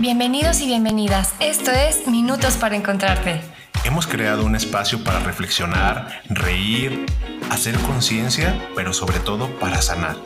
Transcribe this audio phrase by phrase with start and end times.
[0.00, 1.34] Bienvenidos y bienvenidas.
[1.40, 3.42] Esto es Minutos para Encontrarte.
[3.84, 7.04] Hemos creado un espacio para reflexionar, reír,
[7.50, 10.16] hacer conciencia, pero sobre todo para sanar.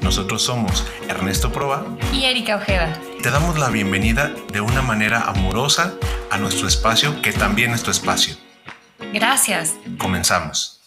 [0.00, 2.96] Nosotros somos Ernesto Proa y Erika Ojeda.
[3.20, 5.94] Te damos la bienvenida de una manera amorosa
[6.30, 8.36] a nuestro espacio, que también es tu espacio.
[9.12, 9.74] Gracias.
[9.98, 10.80] Comenzamos.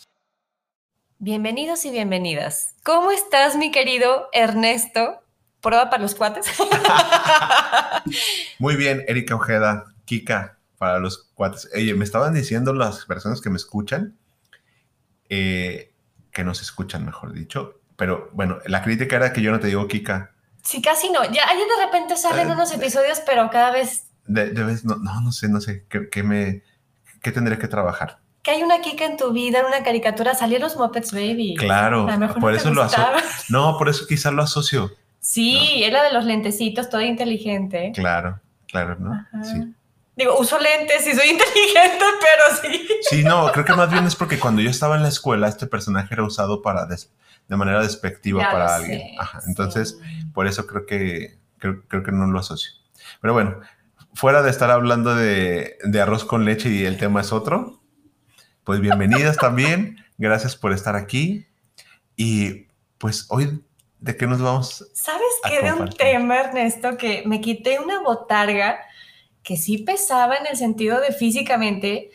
[1.20, 2.74] Bienvenidos y bienvenidas.
[2.84, 5.27] ¿Cómo estás, mi querido Ernesto?
[5.62, 6.48] ¿Prueba para los cuates?
[8.60, 11.70] Muy bien, Erika Ojeda, Kika, para los cuates.
[11.76, 14.18] Oye, me estaban diciendo las personas que me escuchan,
[15.30, 15.94] eh,
[16.32, 19.88] que nos escuchan, mejor dicho, pero bueno, la crítica era que yo no te digo
[19.88, 20.32] Kika.
[20.64, 21.24] Sí, casi no.
[21.32, 24.08] Ya, ahí de repente salen eh, unos episodios, pero cada vez...
[24.26, 26.62] De, vez, no, no, no sé, no sé, ¿qué, me,
[27.22, 28.20] qué tendré que trabajar?
[28.44, 31.56] que hay una Kika en tu vida, en una caricatura, salió los Muppets Baby.
[31.58, 32.08] Claro,
[32.40, 33.06] por eso lo asocio.
[33.50, 34.96] No, por eso quizás lo asocio.
[35.28, 37.92] Sí, era de los lentecitos, toda inteligente.
[37.94, 39.28] Claro, claro, ¿no?
[39.44, 39.74] Sí.
[40.16, 42.88] Digo, uso lentes y soy inteligente, pero sí.
[43.10, 45.68] Sí, no, creo que más bien es porque cuando yo estaba en la escuela, este
[45.68, 49.20] personaje era usado para de manera despectiva para alguien.
[49.20, 49.42] Ajá.
[49.48, 50.00] Entonces,
[50.34, 52.72] por eso creo que, creo, que no lo asocio.
[53.20, 53.60] Pero bueno,
[54.14, 57.82] fuera de estar hablando de, de arroz con leche y el tema es otro,
[58.64, 59.98] pues bienvenidas también.
[60.18, 61.48] Gracias por estar aquí.
[62.16, 62.68] Y
[62.98, 63.62] pues hoy
[64.00, 64.88] ¿De qué nos vamos?
[64.94, 65.62] ¿Sabes qué?
[65.62, 68.80] De un tema, Ernesto, que me quité una botarga
[69.44, 72.12] que sí pesaba en el sentido de físicamente,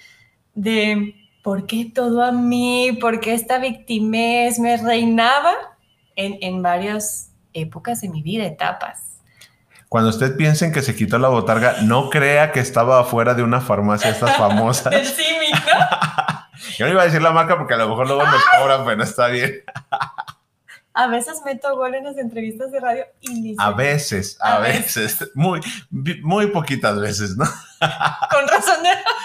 [0.54, 5.54] de por qué todo a mí, por qué esta victimez me reinaba
[6.14, 9.12] en, en varias épocas de mi vida, etapas.
[9.88, 13.42] Cuando usted piense en que se quitó la botarga, no crea que estaba afuera de
[13.42, 14.92] una farmacia estas famosas.
[14.92, 16.52] El Simic, ¿no?
[16.78, 19.02] Yo no iba a decir la marca porque a lo mejor luego nos cobran, pero
[19.02, 19.62] está bien.
[20.94, 25.30] A veces meto gol en las entrevistas de radio y ni A veces, a, veces.
[25.34, 25.60] Muy,
[26.22, 27.44] muy poquitas veces, ¿no?
[28.30, 28.76] Con razón.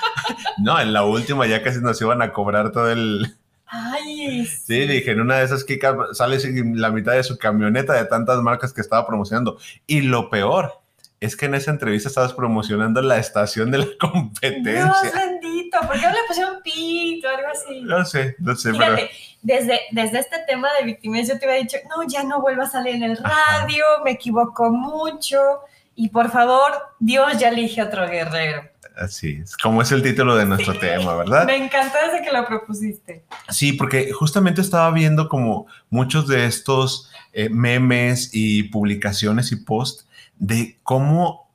[0.60, 3.36] no, en la última ya casi nos iban a cobrar todo el...
[3.66, 4.46] Ay.
[4.46, 6.40] Sí, dije, en una de esas Kika sale
[6.76, 9.58] la mitad de su camioneta de tantas marcas que estaba promocionando.
[9.86, 10.82] Y lo peor
[11.20, 14.84] es que en esa entrevista estabas promocionando la estación de la competencia.
[15.02, 15.14] Dios
[15.68, 17.82] bendito, ¿por qué no le pusieron pito algo así?
[17.82, 18.72] No sé, no sé.
[18.72, 19.10] Fíjate,
[19.42, 22.70] desde, desde este tema de victimez yo te había dicho, no, ya no vuelvo a
[22.70, 25.38] salir en el radio, me equivoco mucho
[25.96, 28.70] y por favor, Dios ya elige otro guerrero.
[28.96, 31.46] Así es, como es el título de nuestro tema, ¿verdad?
[31.46, 33.24] Me encantó desde que lo propusiste.
[33.50, 40.08] Sí, porque justamente estaba viendo como muchos de estos eh, memes y publicaciones y posts
[40.40, 41.47] de cómo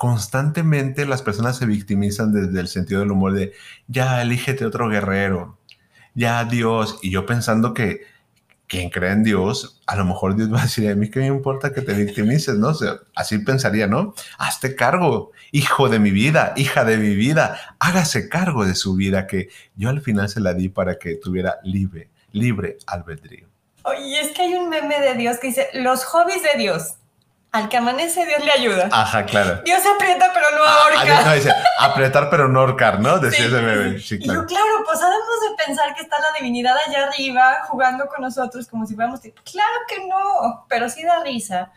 [0.00, 3.52] constantemente las personas se victimizan desde el sentido del humor de,
[3.86, 5.58] ya, elígete otro guerrero,
[6.14, 8.06] ya Dios, y yo pensando que
[8.66, 11.26] quien cree en Dios, a lo mejor Dios va a decir, a mí qué me
[11.26, 12.68] importa que te victimices, ¿no?
[12.68, 14.14] O así pensaría, ¿no?
[14.38, 19.26] Hazte cargo, hijo de mi vida, hija de mi vida, hágase cargo de su vida,
[19.26, 23.48] que yo al final se la di para que tuviera libre, libre albedrío.
[23.82, 26.94] Oye, es que hay un meme de Dios que dice, los hobbies de Dios.
[27.52, 28.88] Al que amanece, Dios le ayuda.
[28.92, 29.60] Ajá, claro.
[29.64, 31.30] Dios aprieta, pero no ah, ahorca.
[31.30, 33.18] Ah, dice, apretar, pero no ahorcar, ¿no?
[33.18, 34.00] Decía ese bebé.
[34.00, 34.40] Sí, claro.
[34.40, 38.22] Y yo, claro, pues además de pensar que está la divinidad allá arriba jugando con
[38.22, 39.20] nosotros como si fuéramos.
[39.20, 41.72] Claro que no, pero sí da risa.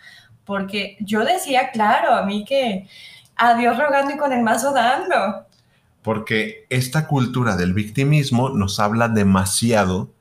[0.46, 2.88] Porque yo decía, claro, a mí que
[3.36, 5.48] a Dios rogando y con el mazo dando.
[6.04, 10.12] Porque esta cultura del victimismo nos habla demasiado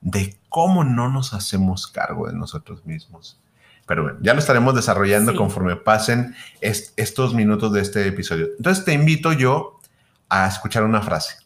[0.00, 3.38] de cómo no nos hacemos cargo de nosotros mismos
[3.86, 8.48] pero bueno, ya lo estaremos desarrollando conforme pasen estos minutos de este episodio.
[8.58, 9.80] Entonces te invito yo
[10.28, 11.36] a escuchar una frase.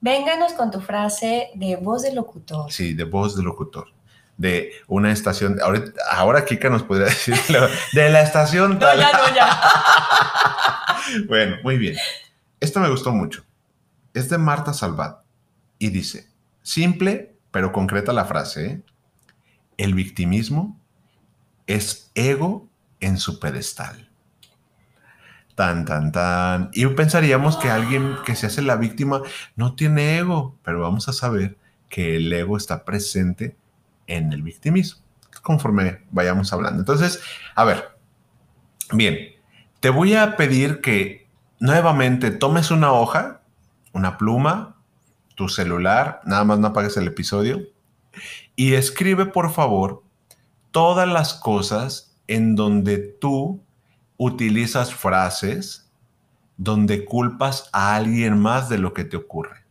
[0.00, 2.70] Vénganos con tu frase de voz de locutor.
[2.72, 3.88] Sí, de voz de locutor.
[4.36, 5.58] De una estación.
[5.60, 7.34] Ahora, ahora Kika nos podría decir
[7.92, 8.78] de la estación.
[8.78, 9.60] no, ya, no, ya.
[11.28, 11.96] bueno, muy bien.
[12.60, 13.44] Esto me gustó mucho.
[14.14, 15.18] Es de Marta Salvat
[15.78, 16.28] y dice:
[16.62, 18.66] simple pero concreta la frase.
[18.66, 18.82] ¿eh?
[19.76, 20.79] El victimismo
[21.74, 22.68] es ego
[23.00, 24.10] en su pedestal.
[25.54, 26.70] Tan, tan, tan.
[26.72, 29.22] Y pensaríamos que alguien que se hace la víctima
[29.56, 31.58] no tiene ego, pero vamos a saber
[31.88, 33.56] que el ego está presente
[34.06, 35.02] en el victimismo,
[35.42, 36.80] conforme vayamos hablando.
[36.80, 37.20] Entonces,
[37.54, 37.96] a ver,
[38.92, 39.18] bien,
[39.80, 41.28] te voy a pedir que
[41.60, 43.42] nuevamente tomes una hoja,
[43.92, 44.76] una pluma,
[45.36, 47.60] tu celular, nada más no apagues el episodio,
[48.56, 50.02] y escribe por favor
[50.70, 53.62] todas las cosas en donde tú
[54.16, 55.88] utilizas frases
[56.56, 59.64] donde culpas a alguien más de lo que te ocurre.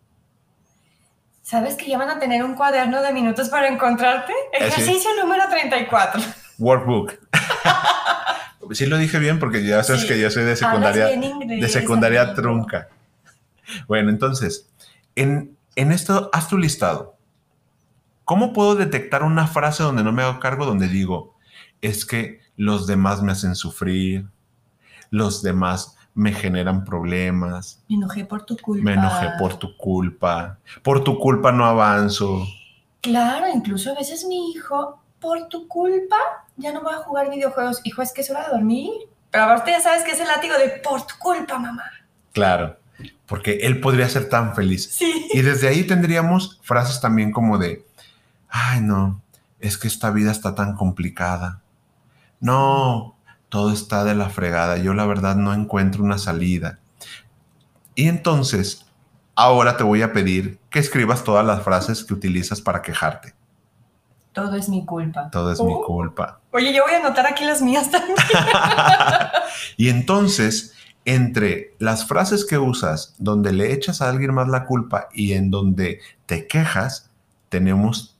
[1.41, 4.33] ¿Sabes que ya van a tener un cuaderno de minutos para encontrarte?
[4.53, 6.21] Ejercicio número 34.
[6.57, 7.13] Workbook.
[8.71, 10.07] Sí lo dije bien porque ya sabes Sí.
[10.09, 12.87] que yo soy de secundaria, bien de secundaria trunca.
[13.87, 14.69] Bueno, entonces,
[15.15, 17.15] en, en esto, haz tu listado.
[18.29, 21.33] ¿Cómo puedo detectar una frase donde no me hago cargo, donde digo,
[21.81, 24.27] es que los demás me hacen sufrir,
[25.09, 28.83] los demás me generan problemas, Me enojé por tu culpa.
[28.83, 32.45] me enojé por tu culpa, por tu culpa no avanzo?
[33.01, 36.17] Claro, incluso a veces mi hijo, por tu culpa,
[36.55, 37.81] ya no va a jugar videojuegos.
[37.83, 38.91] Hijo, es que es hora de dormir.
[39.31, 41.85] Pero aparte ya sabes que es el látigo de por tu culpa, mamá.
[42.31, 42.77] Claro,
[43.25, 44.87] porque él podría ser tan feliz.
[44.91, 45.29] Sí.
[45.33, 47.88] Y desde ahí tendríamos frases también como de,
[48.49, 49.21] ay no,
[49.59, 51.61] es que esta vida está tan complicada.
[52.39, 53.15] No,
[53.49, 54.77] todo está de la fregada.
[54.77, 56.79] Yo la verdad no encuentro una salida.
[57.95, 58.85] Y entonces,
[59.35, 63.33] ahora te voy a pedir que escribas todas las frases que utilizas para quejarte.
[64.31, 65.29] Todo es mi culpa.
[65.31, 65.83] Todo es mi Oh.
[65.85, 66.39] culpa.
[66.51, 68.15] Oye, yo voy a anotar aquí las mías también.
[69.77, 70.73] y entonces,
[71.03, 75.49] entre las frases que usas donde le echas a alguien más la culpa y en
[75.51, 77.09] donde te quejas,
[77.49, 78.15] tenemos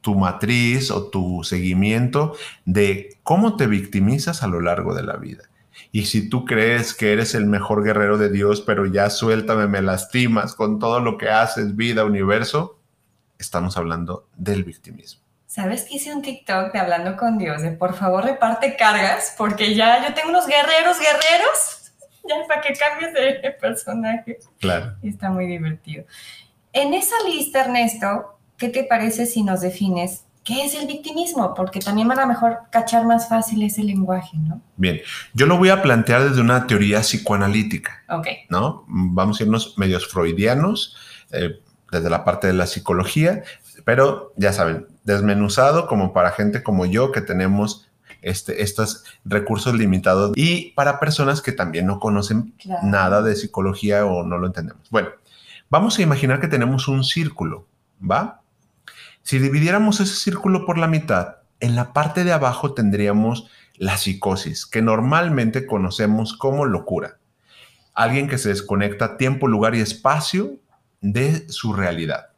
[0.00, 5.44] tu matriz o tu seguimiento de cómo te victimizas a lo largo de la vida.
[5.92, 9.82] Y si tú crees que eres el mejor guerrero de Dios, pero ya suéltame, me
[9.82, 12.78] lastimas con todo lo que haces, vida, universo,
[13.38, 15.22] estamos hablando del victimismo.
[15.46, 17.62] ¿Sabes que hice un TikTok de hablando con Dios?
[17.62, 21.76] De por favor reparte cargas, porque ya yo tengo unos guerreros, guerreros.
[22.22, 24.38] Ya para que cambies de personaje.
[24.60, 24.94] Claro.
[25.02, 26.04] Está muy divertido.
[26.70, 31.54] En esa lista, Ernesto, ¿qué te parece si nos defines qué es el victimismo?
[31.54, 34.60] Porque también van a mejor cachar más fácil ese lenguaje, ¿no?
[34.76, 35.00] Bien,
[35.34, 38.04] yo lo voy a plantear desde una teoría psicoanalítica.
[38.08, 38.28] Ok.
[38.48, 38.84] ¿no?
[38.86, 40.96] Vamos a irnos medios freudianos,
[41.32, 41.60] eh,
[41.90, 43.42] desde la parte de la psicología,
[43.84, 47.88] pero ya saben, desmenuzado como para gente como yo que tenemos
[48.22, 52.86] este, estos recursos limitados y para personas que también no conocen Claro.
[52.86, 54.88] nada de psicología o no lo entendemos.
[54.90, 55.08] Bueno,
[55.70, 57.66] vamos a imaginar que tenemos un círculo,
[58.00, 58.42] ¿va?
[59.22, 64.66] Si dividiéramos ese círculo por la mitad, en la parte de abajo tendríamos la psicosis,
[64.66, 67.18] que normalmente conocemos como locura.
[67.94, 70.58] Alguien que se desconecta tiempo, lugar y espacio
[71.00, 72.30] de su realidad.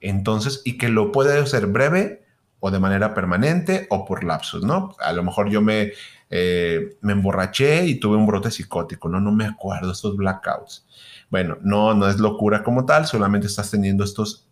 [0.00, 2.24] Entonces, y que lo puede hacer breve
[2.60, 4.94] o de manera permanente o por lapsos, ¿no?
[5.00, 5.92] A lo mejor yo me,
[6.30, 9.20] eh, me emborraché y tuve un brote psicótico, ¿no?
[9.20, 10.86] No me acuerdo, estos blackouts.
[11.30, 14.47] Bueno, no, no es locura como tal, solamente estás teniendo estos,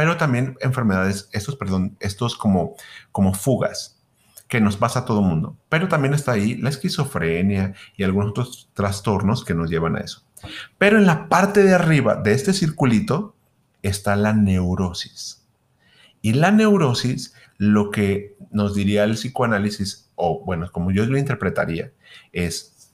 [0.00, 2.74] pero también enfermedades, estos, perdón, estos como,
[3.12, 4.00] como fugas
[4.48, 5.58] que nos pasa a todo mundo.
[5.68, 10.24] Pero también está ahí la esquizofrenia y algunos otros trastornos que nos llevan a eso.
[10.78, 13.36] Pero en la parte de arriba de este circulito
[13.82, 15.46] está la neurosis.
[16.22, 21.92] Y la neurosis, lo que nos diría el psicoanálisis, o bueno, como yo lo interpretaría,
[22.32, 22.90] es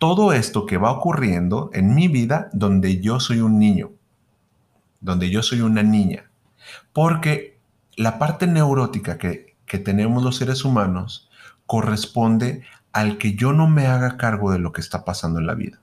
[0.00, 3.92] todo esto que va ocurriendo en mi vida donde yo soy un niño,
[5.00, 6.30] donde yo soy una niña.
[6.92, 7.58] Porque
[7.96, 11.30] la parte neurótica que, que tenemos los seres humanos
[11.66, 15.54] corresponde al que yo no me haga cargo de lo que está pasando en la
[15.54, 15.80] vida.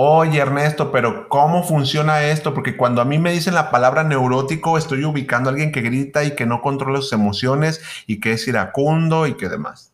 [0.00, 2.54] Oye, Ernesto, pero ¿cómo funciona esto?
[2.54, 6.22] Porque cuando a mí me dicen la palabra neurótico, estoy ubicando a alguien que grita
[6.22, 9.92] y que no controla sus emociones y que es iracundo y que demás.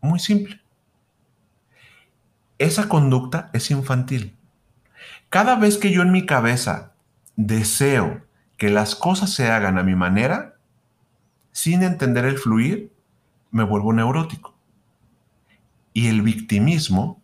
[0.00, 0.62] Muy simple.
[2.56, 4.38] Esa conducta es infantil.
[5.32, 6.92] Cada vez que yo en mi cabeza
[7.36, 8.20] deseo
[8.58, 10.56] que las cosas se hagan a mi manera,
[11.52, 12.92] sin entender el fluir,
[13.50, 14.54] me vuelvo neurótico.
[15.94, 17.22] Y el victimismo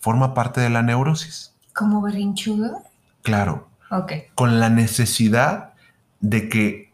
[0.00, 1.54] forma parte de la neurosis.
[1.72, 2.82] ¿Como berrinchudo?
[3.22, 4.12] Claro, Ok.
[4.34, 5.74] con la necesidad
[6.20, 6.92] de que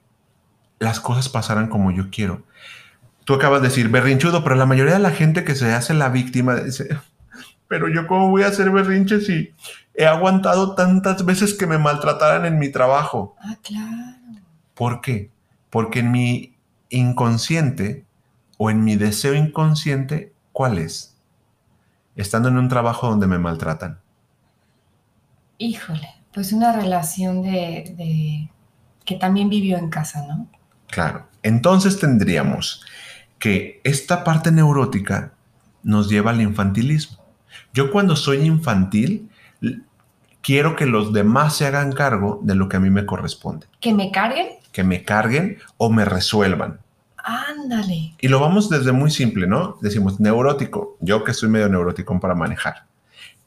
[0.80, 2.42] las cosas pasaran como yo quiero.
[3.24, 6.10] Tú acabas de decir berrinchudo, pero la mayoría de la gente que se hace la
[6.10, 6.88] víctima dice,
[7.68, 9.54] pero yo cómo voy a hacer berrinche si
[9.94, 13.36] he aguantado tantas veces que me maltrataran en mi trabajo.
[13.40, 14.40] Ah, claro.
[14.74, 15.30] ¿Por qué?
[15.70, 16.56] Porque en mi
[16.88, 18.04] inconsciente
[18.58, 21.16] o en mi deseo inconsciente, ¿cuál es?
[22.16, 24.00] Estando en un trabajo donde me maltratan.
[25.58, 28.50] Híjole, pues una relación de, de-
[29.04, 30.48] que también vivió en casa, ¿no?
[30.88, 31.26] Claro.
[31.42, 32.84] Entonces tendríamos
[33.38, 35.32] que esta parte neurótica
[35.82, 37.18] nos lleva al infantilismo.
[37.74, 39.28] Yo cuando soy infantil,
[40.40, 43.92] quiero que los demás se hagan cargo de lo que a mí me corresponde, Que
[43.94, 44.48] me carguen.
[44.72, 46.80] que me carguen o me resuelvan.
[47.24, 48.14] Ándale.
[48.20, 49.76] Y lo vamos desde muy simple, ¿no?
[49.80, 52.84] Decimos neurótico, yo que soy medio neurótico para manejar.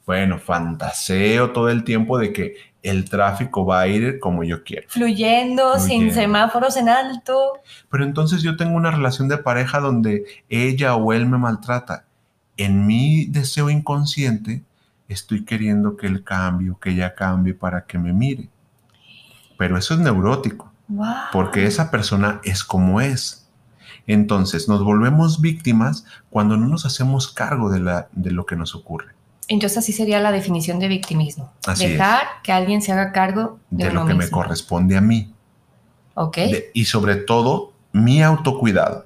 [0.05, 4.87] Bueno, fantaseo todo el tiempo de que el tráfico va a ir como yo quiero.
[4.87, 6.13] Fluyendo, sin Fluyendo.
[6.13, 7.53] semáforos en alto.
[7.89, 12.05] Pero entonces yo tengo una relación de pareja donde ella o él me maltrata.
[12.57, 14.61] En mi deseo inconsciente
[15.07, 18.49] estoy queriendo que él cambie o que ella cambie para que me mire.
[19.57, 21.07] Pero eso es neurótico, Wow.
[21.31, 23.47] porque esa persona es como es.
[24.07, 28.75] Entonces nos volvemos víctimas cuando no nos hacemos cargo de, la, de lo que nos
[28.75, 29.13] ocurre,
[29.47, 31.51] Entonces así sería la definición de victimismo.
[31.65, 35.33] Así Dejar que alguien se haga cargo de, lo que me corresponde a mí.
[36.15, 36.35] Ok.
[36.37, 39.05] De- y sobre todo mi autocuidado,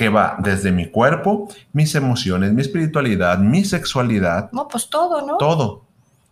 [0.00, 5.36] que va desde mi cuerpo, mis emociones, mi espiritualidad, mi sexualidad, No, pues todo, ¿no?
[5.36, 5.84] todo.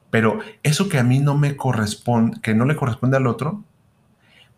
[0.08, 3.62] Pero eso que a mí no me corresponde, que no le corresponde al otro,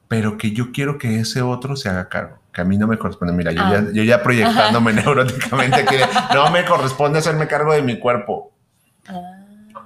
[0.07, 2.99] pero que yo quiero que ese otro se haga cargo, que a mí no me
[2.99, 3.35] corresponde.
[3.35, 3.73] Mira, yo, Ah.
[3.85, 5.99] ya, yo ya proyectándome neuróticamente que
[6.33, 8.53] no me corresponde hacerme cargo de mi cuerpo.
[9.09, 9.39] Ah.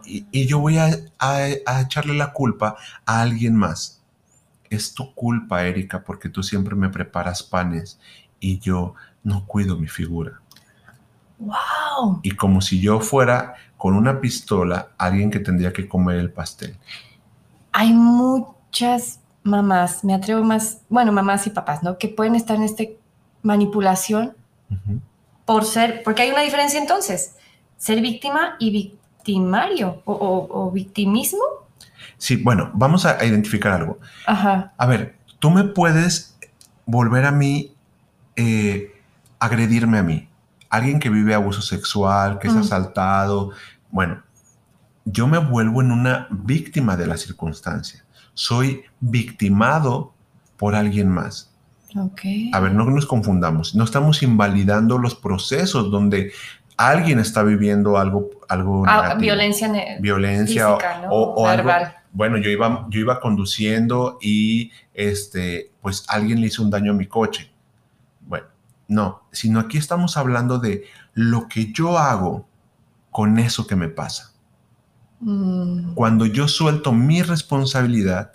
[0.05, 2.77] Y, y yo voy a, a- a echarle la culpa
[3.07, 4.03] a alguien más.
[4.69, 7.99] Es tu culpa, Erika, porque tú siempre me preparas panes
[8.39, 10.41] y yo no cuido mi figura.
[11.39, 12.21] Wow.
[12.23, 16.77] Y como si yo fuera con una pistola alguien que tendría que comer el pastel.
[17.73, 21.99] Hay muchas mamás, me atrevo más, bueno, mamás y papás, ¿no?
[21.99, 22.85] Que pueden estar en esta
[23.43, 24.35] manipulación
[25.45, 27.37] por ser, porque hay una diferencia entonces,
[27.77, 31.43] ser víctima y victimario o, o- o victimismo.
[32.17, 33.99] Sí, bueno, vamos a, a identificar algo.
[34.27, 34.73] Ajá.
[34.79, 36.39] A ver, tú me puedes
[36.87, 37.75] volver a mí,
[38.37, 38.94] eh,
[39.45, 40.29] agredirme a mí.
[40.71, 42.63] Alguien que vive abuso sexual, que es Ujú.
[42.65, 43.51] asaltado.
[43.91, 44.23] Bueno,
[45.05, 48.05] yo me vuelvo en una víctima de la circunstancia.
[48.35, 50.15] Soy victimado
[50.57, 51.53] por alguien más.
[51.97, 52.21] Ok.
[52.53, 53.75] A ver, no nos confundamos.
[53.75, 56.33] No estamos invalidando los procesos donde
[56.77, 59.21] alguien está viviendo algo, algo Ah, negativo.
[59.21, 61.09] violencia Violencia o- física, ¿no?
[61.11, 61.71] o, o algo,
[62.13, 66.95] bueno, yo iba, yo iba conduciendo y este, pues alguien le hizo un daño a
[66.95, 67.53] mi coche.
[68.89, 72.47] No, sino aquí estamos hablando de lo que yo hago
[73.11, 74.33] con eso que me pasa.
[75.21, 78.33] Mm, Cuando yo suelto mi responsabilidad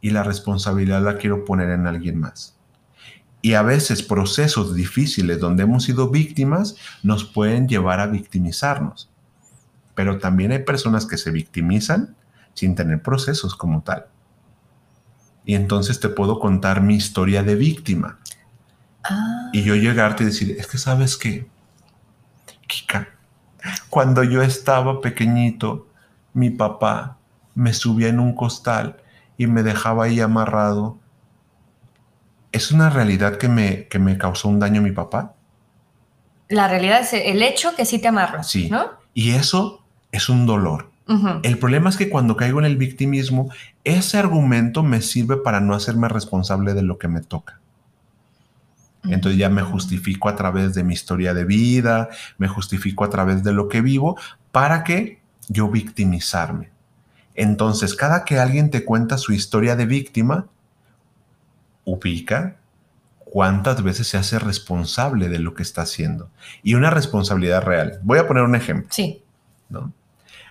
[0.00, 2.56] y la responsabilidad la quiero poner en alguien más.
[3.42, 9.10] Y a veces procesos difíciles donde hemos sido víctimas nos pueden llevar a victimizarnos.
[9.94, 12.16] Pero también hay personas que se victimizan
[12.54, 14.06] sin tener procesos como tal.
[15.44, 18.18] Y entonces te puedo contar mi historia de víctima.
[19.04, 21.46] Ah, Y yo llegarte y decir, es que sabes qué,
[22.66, 23.08] Kika,
[23.88, 25.88] cuando yo estaba pequeñito,
[26.32, 27.16] mi papá
[27.54, 28.96] me subía en un costal
[29.36, 30.98] y me dejaba ahí amarrado.
[32.52, 35.34] ¿Es una realidad que me, que me causó un daño mi papá?
[36.48, 38.68] la realidad es el hecho que sí te amarra, Sí.
[38.68, 38.86] ¿no?
[39.14, 40.90] Y eso es un dolor.
[41.42, 43.50] El problema es que cuando caigo en el victimismo,
[43.84, 47.59] ese argumento me sirve para no hacerme responsable de lo que me toca.
[49.04, 53.42] Entonces ya me justifico a través de mi historia de vida, me justifico a través
[53.42, 54.18] de lo que vivo
[54.52, 56.70] para que yo victimizarme.
[57.34, 60.46] Entonces, cada que alguien te cuenta su historia de víctima,
[61.84, 62.56] ubica
[63.18, 66.28] cuántas veces se hace responsable de lo que está haciendo.
[66.62, 68.00] Y una responsabilidad real.
[68.02, 68.88] Voy a poner un ejemplo.
[68.90, 69.22] Sí.
[69.68, 69.92] ¿no?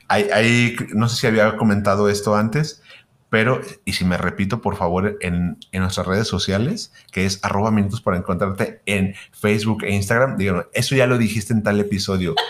[0.08, 2.82] Hay, hay- no sé si había comentado esto antes,
[3.30, 7.70] pero, y si me repito, por favor, en, en nuestras redes sociales, que es arroba
[7.72, 12.36] minutos para encontrarte en Facebook e Instagram, díganme, eso ya lo dijiste en tal episodio.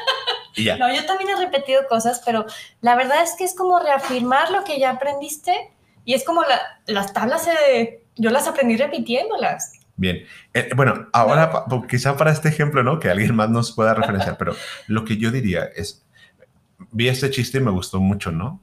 [0.56, 0.78] Y ya.
[0.78, 2.44] No, yo también he repetido cosas, pero
[2.82, 5.54] la verdad es que es como reafirmar lo que ya aprendiste
[6.06, 9.74] y es como la- las tablas, de, yo las aprendí repitiéndolas.
[9.96, 10.26] Bien.
[10.54, 13.00] Eh, bueno, ahora pa- pa- quizá para este ejemplo, ¿no?
[13.00, 14.54] Que alguien más nos pueda referenciar, pero
[14.88, 16.04] lo que yo diría es,
[16.92, 18.60] vi este chiste y me gustó mucho, ¿no?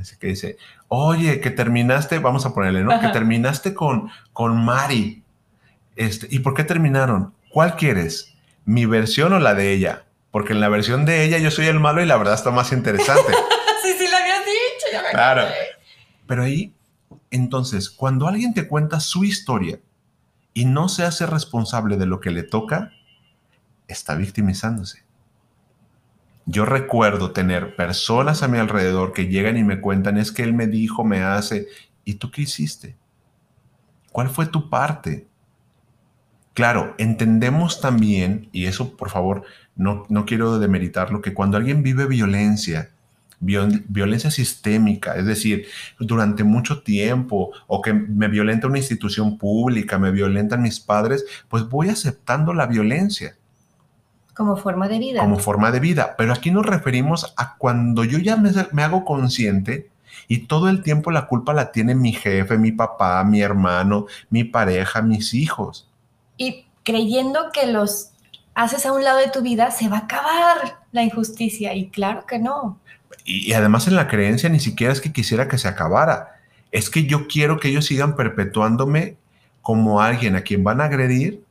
[0.00, 0.56] Ese que dice,
[0.88, 3.00] oye, que terminaste, vamos a ponerle, ¿no?
[3.00, 5.22] Que terminaste con, con Mari.
[5.96, 7.34] Este, ¿Y por qué terminaron?
[7.50, 8.34] ¿Cuál quieres?
[8.64, 10.04] ¿Mi versión o la de ella?
[10.30, 12.72] Porque en la versión de ella yo soy el malo y la verdad está más
[12.72, 13.32] interesante.
[13.82, 14.86] sí, sí, lo habías dicho.
[14.92, 15.40] ya me Claro.
[15.42, 15.56] acordé.
[16.26, 16.72] Pero ahí,
[17.30, 19.80] entonces, cuando alguien te cuenta su historia
[20.54, 22.92] y no se hace responsable de lo que le toca,
[23.88, 25.02] está victimizándose.
[26.48, 30.52] Yo recuerdo tener personas a mi alrededor que llegan y me cuentan, es que él
[30.52, 31.68] me dijo, me hace,
[32.04, 32.96] ¿y tú qué hiciste?
[34.12, 35.26] ¿Cuál fue tu parte?
[36.54, 39.44] Claro, entendemos también, y eso por favor,
[39.76, 42.90] no, no quiero demeritarlo, que cuando alguien vive violencia,
[43.40, 45.66] viol- violencia sistémica, es decir,
[46.00, 51.68] durante mucho tiempo, o que me violenta una institución pública, me violentan mis padres, pues
[51.68, 53.36] voy aceptando la violencia
[54.38, 55.20] Como forma de vida.
[55.20, 56.14] como forma de vida.
[56.16, 59.90] Pero aquí nos referimos a cuando yo ya me, me hago consciente
[60.28, 64.44] Y todo el tiempo la culpa la tiene mi jefe, mi papá, mi hermano, mi
[64.44, 65.88] pareja, mis hijos.
[66.36, 68.12] Y creyendo que los
[68.54, 71.74] haces a un lado de tu vida, se va a acabar la injusticia.
[71.74, 72.78] Y claro que no.
[73.24, 76.36] Y, además en la creencia ni siquiera es que quisiera que se acabara.
[76.70, 79.16] Es que yo quiero que ellos sigan perpetuándome
[79.62, 81.42] como alguien a quien van a agredir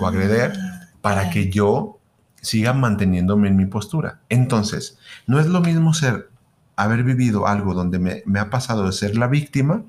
[0.00, 0.71] o agreder ah,
[1.02, 1.98] para que yo
[2.40, 4.20] siga manteniéndome en mi postura.
[4.30, 6.30] Entonces, no es lo mismo ser,
[6.76, 9.82] haber vivido algo donde me, ha pasado de ser la víctima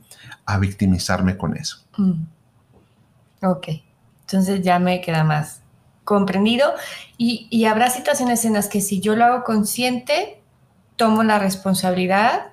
[0.46, 1.86] a victimizarme con eso.
[1.98, 2.26] Mm.
[3.44, 3.68] Ok,
[4.22, 5.62] entonces ya me queda más
[6.04, 6.74] comprendido
[7.18, 10.42] y, y, habrá situaciones en las que si yo lo hago consciente,
[10.98, 12.48] tomo la responsabilidad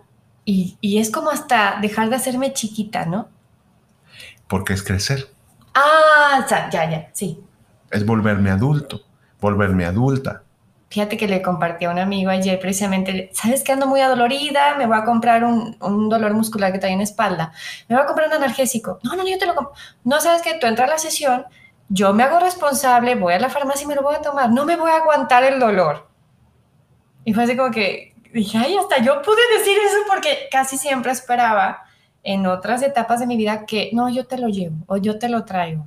[0.45, 3.29] y, y es como hasta dejar de hacerme chiquita, ¿no?
[4.47, 5.29] Porque es crecer.
[5.75, 7.41] Ah, ya, ya, sí.
[7.91, 9.03] Es volverme adulto
[9.41, 10.43] volverme adulta.
[10.89, 14.75] Fíjate que le compartí a un amigo ayer precisamente, ¿sabes que ando muy adolorida?
[14.77, 17.53] Me voy a comprar un, dolor muscular que trae en espalda.
[17.89, 18.99] Me voy a comprar un analgésico.
[19.05, 19.73] No, no, yo te lo compro.
[20.03, 21.45] No, ¿sabes que Tú entras a la sesión,
[21.89, 24.51] yo me hago responsable, voy a la farmacia y me lo voy a tomar.
[24.51, 26.09] No me voy a aguantar el dolor.
[27.25, 31.13] Y fue así como que dije, ay, hasta yo pude decir eso porque casi siempre
[31.13, 31.85] esperaba
[32.25, 35.29] en otras etapas de mi vida que, no, yo te lo llevo o yo te
[35.29, 35.87] lo traigo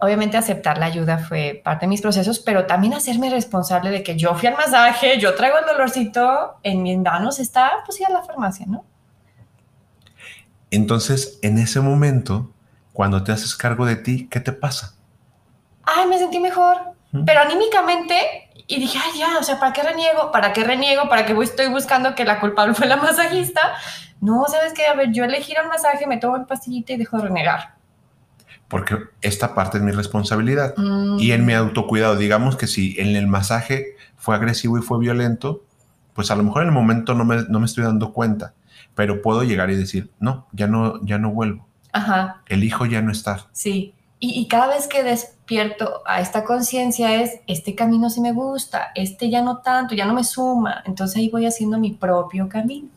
[0.00, 4.16] obviamente aceptar la ayuda fue parte de mis procesos, pero también hacerme responsable de que
[4.16, 8.10] yo fui al masaje, yo traigo el dolorcito, en mis manos está, pues ir a
[8.10, 8.84] la farmacia, ¿no?
[10.70, 12.52] Entonces, en ese momento,
[12.92, 14.94] cuando te haces cargo de ti, ¿qué te pasa?
[15.84, 16.76] Ay, me sentí mejor,
[17.24, 20.32] pero anímicamente, y dije, ay, ya, o sea, ¿para qué reniego?
[20.32, 21.08] ¿Para qué reniego?
[21.08, 23.74] ¿Para qué estoy buscando que la culpable fue la masajista?
[24.20, 24.86] No, ¿sabes qué?
[24.86, 27.74] A ver, yo elegí el masaje, me tomo el pastillita y dejo de renegar
[28.68, 30.74] porque esta parte es mi responsabilidad.
[31.18, 31.56] Y en mi mm.
[31.56, 35.62] autocuidado, digamos que si en el masaje fue agresivo y fue violento,
[36.14, 38.54] pues a lo mejor en el momento no me, no me estoy dando cuenta,
[38.94, 41.66] pero puedo llegar y decir, no, ya no, ya no vuelvo.
[41.92, 42.42] Ajá.
[42.46, 43.46] Elijo ya no estar.
[43.52, 43.94] Sí.
[44.18, 48.92] Y, y cada vez que despierto a esta conciencia es, este camino sí me gusta,
[48.94, 50.82] este ya no tanto, ya no me suma.
[50.86, 52.88] Entonces ahí voy haciendo mi propio camino.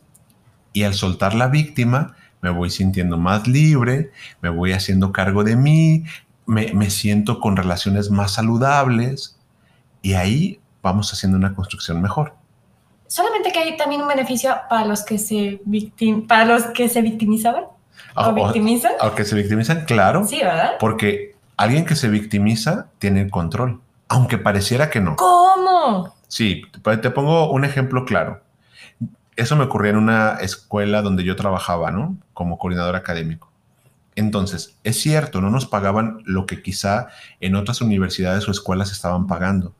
[0.72, 5.56] Y al soltar la víctima, me voy sintiendo más libre, me voy haciendo cargo de
[5.56, 6.04] mí,
[6.46, 9.38] me, siento con relaciones más saludables
[10.00, 12.34] y ahí vamos haciendo una construcción mejor.
[13.06, 17.02] Solamente que hay también un beneficio para los que se, victim para los que se
[17.02, 17.64] victimizaban.
[18.14, 18.92] ¿O, victimizan?
[19.00, 20.26] O, que se victimizan, claro.
[20.26, 20.72] Sí, ¿verdad?
[20.80, 25.16] Porque alguien que se victimiza tiene el control, aunque pareciera que no.
[25.16, 26.14] ¿Cómo?
[26.28, 26.62] Sí,
[27.02, 28.42] te pongo un ejemplo claro
[29.38, 32.18] eso me ocurría en una escuela donde yo trabajaba, ¿no?
[32.34, 33.52] Como coordinador académico.
[34.16, 37.06] Entonces, es cierto, no nos pagaban lo que quizá
[37.38, 39.76] en otras universidades o escuelas estaban pagando,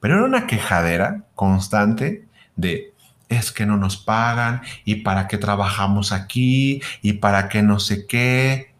[0.00, 2.94] pero era una quejadera constante de,
[3.28, 8.08] es que no nos pagan y para qué trabajamos aquí y para qué no sé
[8.08, 8.74] qué.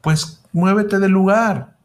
[0.00, 1.76] Pues muévete del lugar.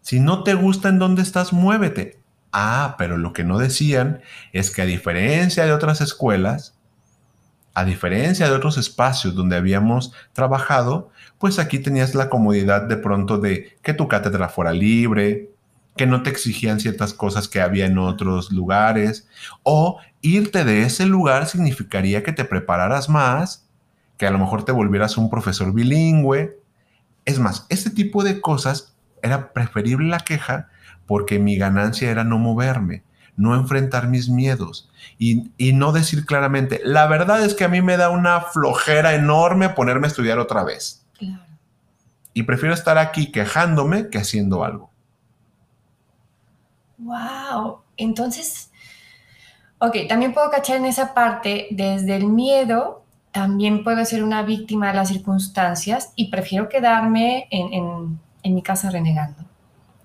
[0.00, 2.21] Si no te gusta en dónde estás, muévete.
[2.52, 4.20] Ah, pero lo que no decían
[4.52, 6.74] es que a diferencia de otras escuelas,
[7.74, 13.38] a diferencia de otros espacios donde habíamos trabajado, pues aquí tenías la comodidad de pronto
[13.38, 15.50] de que tu cátedra fuera libre,
[15.96, 19.26] que no te exigían ciertas cosas que había en otros lugares,
[19.62, 23.66] o irte de ese lugar significaría que te prepararas más,
[24.18, 26.58] que a lo mejor te volvieras un profesor bilingüe.
[27.24, 30.68] Es más, este tipo de cosas era preferible la queja
[31.12, 33.02] porque mi ganancia era no moverme,
[33.36, 35.42] no enfrentar mis miedos y,
[35.74, 40.06] no decir claramente, la verdad es que a mí me da una flojera enorme ponerme
[40.06, 41.04] a estudiar otra vez.
[42.32, 44.90] Y prefiero estar aquí quejándome que haciendo algo.
[46.96, 48.70] Wow, entonces,
[49.80, 54.88] ok, también puedo cachar en esa parte, desde el miedo, también puedo ser una víctima
[54.88, 59.51] de las circunstancias y prefiero quedarme en mi casa renegando.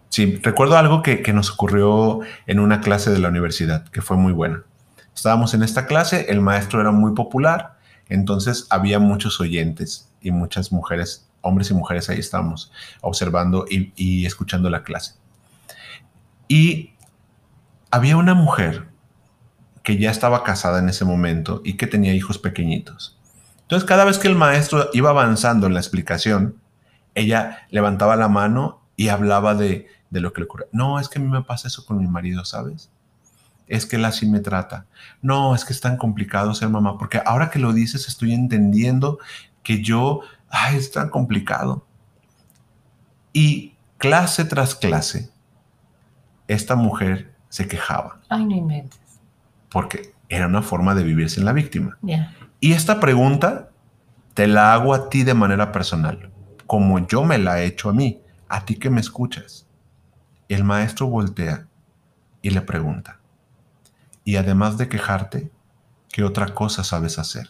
[0.09, 4.33] Sí, recuerdo algo que, nos ocurrió en una clase de la universidad, que fue muy
[4.33, 4.63] buena.
[5.15, 7.77] Estábamos en esta clase, el maestro era muy popular,
[8.09, 14.25] entonces había muchos oyentes y muchas mujeres, hombres y mujeres ahí estábamos observando y, y
[14.25, 15.15] escuchando la clase.
[16.47, 16.93] Y
[17.91, 18.87] había una mujer
[19.83, 23.17] que ya estaba casada en ese momento y que tenía hijos pequeñitos.
[23.61, 26.55] Entonces, cada vez que el maestro iba avanzando en la explicación,
[27.15, 30.67] ella levantaba la mano y hablaba de, de lo que le ocurre.
[30.71, 32.89] No, es que a mí me pasa eso con mi marido, ¿sabes?
[33.67, 34.85] Es que él así me trata.
[35.21, 39.19] No, es que es tan complicado ser mamá, porque ahora que lo dices estoy entendiendo
[39.63, 41.85] que yo, ay, es tan complicado.
[43.33, 45.29] Y clase tras clase,
[46.47, 48.19] esta mujer se quejaba.
[48.29, 48.99] Ay, no inventes.
[49.69, 51.97] Porque era una forma de vivir sin la víctima.
[52.59, 53.69] Y esta pregunta
[54.33, 56.31] te la hago a ti de manera personal,
[56.65, 59.66] como yo me la he hecho a mí, a ti que me escuchas.
[60.49, 61.67] El maestro voltea
[62.41, 63.19] y le pregunta,
[64.23, 65.51] y además de quejarte,
[66.11, 67.49] ¿qué otra cosa sabes hacer?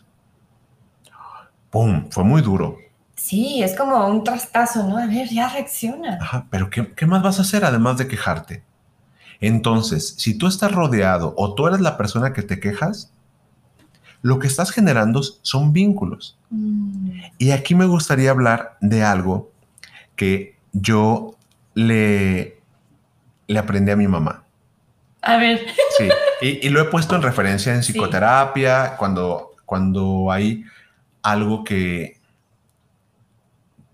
[1.69, 2.09] ¡Pum!
[2.09, 2.77] Fue muy duro.
[3.15, 4.97] Sí, es como un trastazo, ¿no?
[4.97, 6.17] A ver, ya reacciona.
[6.21, 8.63] Ajá, pero ¿qué, ¿qué, más vas a hacer además de quejarte?
[9.39, 13.11] Entonces, si tú estás rodeado o tú eres la persona que te quejas,
[14.21, 16.37] lo que estás generando son vínculos.
[16.49, 17.19] Mm.
[17.37, 19.51] Y aquí me gustaría hablar de algo
[20.15, 21.35] que yo
[21.75, 22.56] le,
[23.47, 24.43] le aprendí a mi mamá.
[25.21, 25.65] A ver.
[25.97, 26.09] Sí,
[26.41, 30.63] y, lo he puesto en referencia en psicoterapia, cuando, cuando hay
[31.23, 32.19] algo que,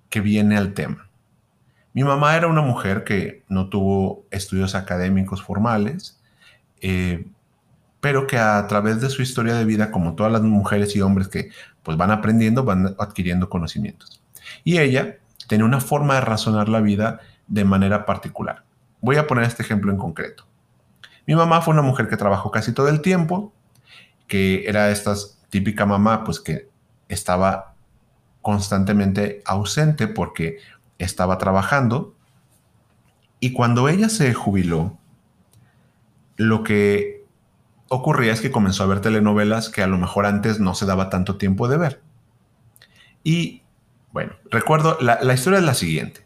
[0.09, 1.07] que viene al tema.
[1.93, 6.19] Mi mamá era una mujer que no tuvo estudios académicos formales,
[6.81, 7.25] eh,
[8.01, 11.27] pero que a través de su historia de vida, como todas las mujeres y hombres
[11.27, 11.49] que
[11.83, 14.21] pues van aprendiendo, van adquiriendo conocimientos.
[14.63, 18.63] Y ella tenía una forma de razonar la vida de manera particular.
[19.03, 20.47] Voy a poner este ejemplo en concreto.
[21.27, 23.53] Mi mamá fue una mujer que trabajó casi todo el tiempo,
[24.27, 25.13] que era esta
[25.49, 26.69] típica mamá, pues que
[27.09, 27.75] estaba
[28.41, 30.59] constantemente ausente porque
[30.99, 32.15] estaba trabajando.
[33.41, 34.97] Y cuando ella se jubiló,
[36.37, 37.25] lo que
[37.89, 41.09] ocurría es que comenzó a ver telenovelas que a lo mejor antes no se daba
[41.09, 42.01] tanto tiempo de ver.
[43.21, 43.63] Y
[44.13, 46.25] bueno, recuerdo, la, la historia es la siguiente,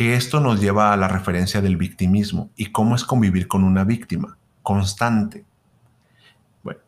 [0.00, 3.84] que esto nos lleva a la referencia del victimismo y cómo es convivir con una
[3.84, 5.44] víctima constante.
[6.62, 6.80] Bueno,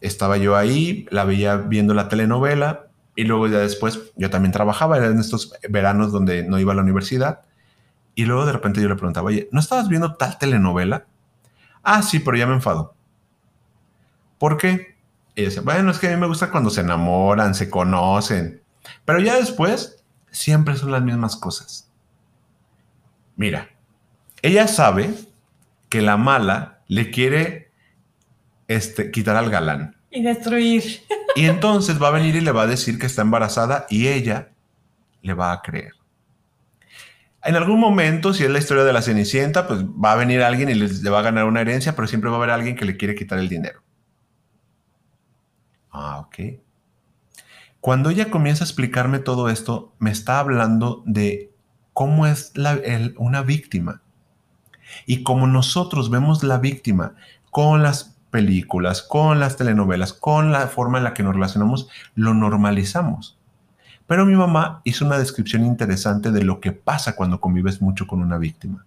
[0.00, 4.98] estaba yo ahí, la veía viendo la telenovela, y luego ya después yo también trabajaba,
[4.98, 7.42] en estos veranos donde no iba a la universidad.
[8.16, 11.06] Y luego de repente yo le preguntaba, oye, ¿no estabas viendo tal telenovela?
[11.84, 12.96] Ah, sí, pero ya me enfado.
[14.38, 14.96] ¿Por qué?
[15.36, 18.60] Y decía, bueno, es que a mí me gusta cuando se enamoran, se conocen.
[19.04, 20.02] Pero ya después,
[20.32, 21.85] siempre son las mismas cosas.
[23.36, 23.68] Mira,
[24.42, 25.14] ella sabe
[25.88, 27.70] que la mala le quiere
[28.68, 29.96] este, quitar al galán.
[30.10, 30.82] Y destruir.
[31.36, 34.48] Y entonces va a venir y le va a decir que está embarazada y ella
[35.20, 35.92] le va a creer.
[37.44, 40.68] En algún momento, si es la historia de la Cenicienta, pues va a venir alguien
[40.68, 42.96] y le, va a ganar una herencia, pero siempre va a haber alguien que le
[42.96, 43.82] quiere quitar el dinero.
[45.90, 46.58] Ah, ok.
[47.80, 51.52] Cuando ella comienza a explicarme todo esto, me está hablando de
[51.96, 52.52] cómo es
[53.16, 54.02] una víctima
[55.06, 57.14] y cómo nosotros vemos la víctima
[57.50, 62.34] con las películas, con las telenovelas, con la forma en la que nos relacionamos, lo
[62.34, 63.38] normalizamos.
[64.06, 68.20] Pero mi mamá hizo una descripción interesante de lo que pasa cuando convives mucho con
[68.20, 68.84] una víctima.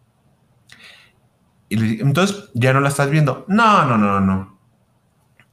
[1.67, 3.43] Y entonces ya no la estás viendo.
[3.47, 4.55] No, no, no, no.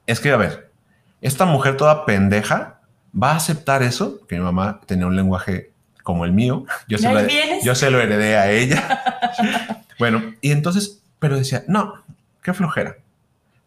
[0.07, 0.75] Es que, a ver,
[1.23, 2.83] esta mujer toda pendeja
[3.15, 5.73] va a aceptar eso, que mi mamá tenía un lenguaje
[6.07, 6.65] como el mío.
[6.89, 7.21] Yo se, lo,
[7.63, 9.85] yo se lo heredé a ella.
[9.99, 12.05] bueno, y entonces, pero decía, no,
[12.43, 12.97] qué flojera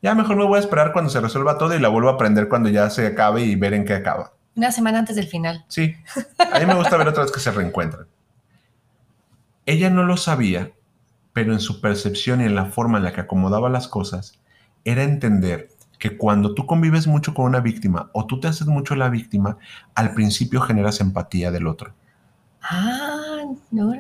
[0.01, 2.47] ya mejor me voy a esperar cuando se resuelva todo y la vuelvo a aprender
[2.47, 4.33] cuando ya se acabe y ver en qué acaba.
[4.55, 5.65] Una semana antes del final.
[5.67, 5.95] Sí.
[6.53, 8.07] A mí me gusta ver otra vez que se reencuentran.
[9.65, 10.71] Ella no lo sabía,
[11.33, 14.39] pero en su percepción y en la forma en la que acomodaba las cosas,
[14.85, 18.95] era entender que cuando tú convives mucho con una víctima o tú te haces mucho
[18.95, 19.57] la víctima,
[19.95, 21.93] al principio generas empatía del otro.
[22.61, 23.93] Ah, no.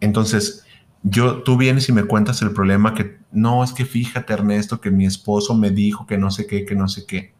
[0.00, 0.64] Entonces,
[1.02, 4.90] yo, tú vienes y me cuentas el problema que no, es que fíjate Ernesto, que
[4.90, 7.32] mi esposo me dijo que no sé qué, que no sé qué.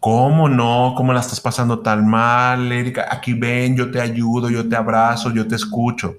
[0.00, 0.94] ¿Cómo no?
[0.96, 3.08] ¿Cómo la estás pasando tan mal, Erika?
[3.10, 6.16] Aquí ven, yo te ayudo, yo te abrazo, yo te escucho.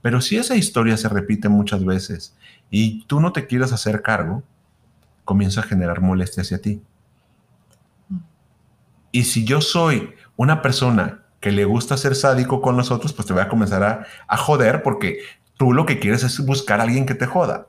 [0.00, 2.36] Pero si esa historia se repite muchas veces
[2.70, 4.42] y tú no te quieres hacer cargo,
[5.24, 6.82] comienza a generar molestia hacia ti.
[9.12, 13.32] Y si yo soy una persona que le gusta ser sádico con nosotros, pues te
[13.32, 15.18] voy a comenzar a, joder porque
[15.56, 17.66] tú lo que quieres es buscar a alguien que te joda.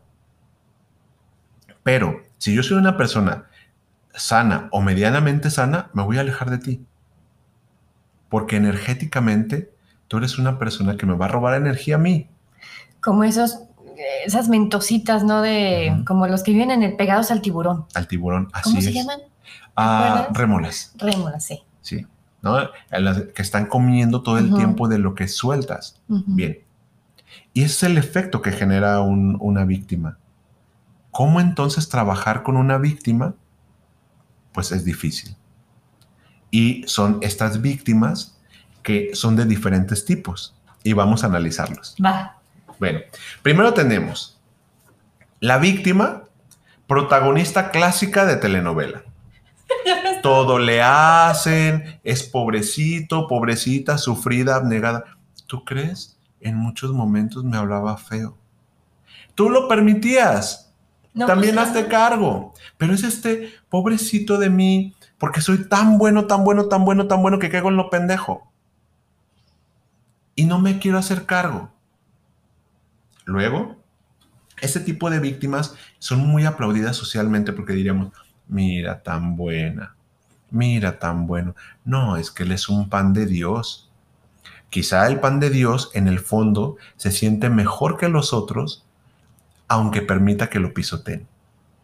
[1.82, 3.46] Pero si yo soy una persona
[4.14, 6.86] sana o medianamente sana, me voy a alejar de ti.
[8.30, 9.74] Porque energéticamente
[10.08, 12.30] tú eres una persona que me va a robar energía a mí.
[13.02, 13.64] Como esos,
[14.24, 15.42] esas mentositas, ¿no?
[15.42, 17.88] De como los que viven en el pegados al tiburón.
[17.96, 19.20] Al tiburón, así ¿Cómo se llaman?
[19.76, 20.94] Ah, rémolas.
[21.00, 21.64] Rémolas, sí.
[21.82, 22.06] Sí
[23.34, 26.02] que están comiendo todo el tiempo de lo que sueltas.
[26.08, 26.60] Bien.
[27.54, 30.18] Y ese es el efecto que genera una víctima.
[31.12, 33.36] ¿Cómo entonces trabajar con una víctima?
[34.52, 35.36] Pues es difícil.
[36.52, 38.40] Y son estas víctimas
[38.84, 40.56] que son de diferentes tipos.
[40.84, 41.96] Y vamos a analizarlos.
[42.04, 42.40] Va.
[42.80, 43.00] Bueno,
[43.42, 44.38] primero tenemos
[45.40, 46.24] la víctima
[46.88, 49.04] protagonista clásica de telenovela.
[50.24, 55.04] Todo le hacen, es pobrecito, pobrecita, sufrida, abnegada.
[55.48, 56.18] ¿Tú crees?
[56.40, 58.38] En muchos momentos me hablaba feo.
[59.36, 60.74] Tú lo permitías.
[61.14, 62.54] También pues, hazte cargo.
[62.78, 67.22] Pero es este pobrecito de mí, porque soy tan bueno, tan bueno, tan bueno, tan
[67.22, 68.50] bueno que caigo en lo pendejo.
[70.36, 71.70] Y no me quiero hacer cargo.
[73.26, 73.76] Luego,
[74.62, 78.14] ese tipo de víctimas son muy aplaudidas socialmente porque diríamos,
[78.48, 79.98] mira tan buena,
[80.54, 81.56] mira tan bueno.
[81.84, 83.92] No, es que él es un pan de Dios.
[84.70, 88.86] Quizá el pan de Dios en el fondo se siente mejor que los otros,
[89.68, 91.28] aunque permita que lo pisoteen.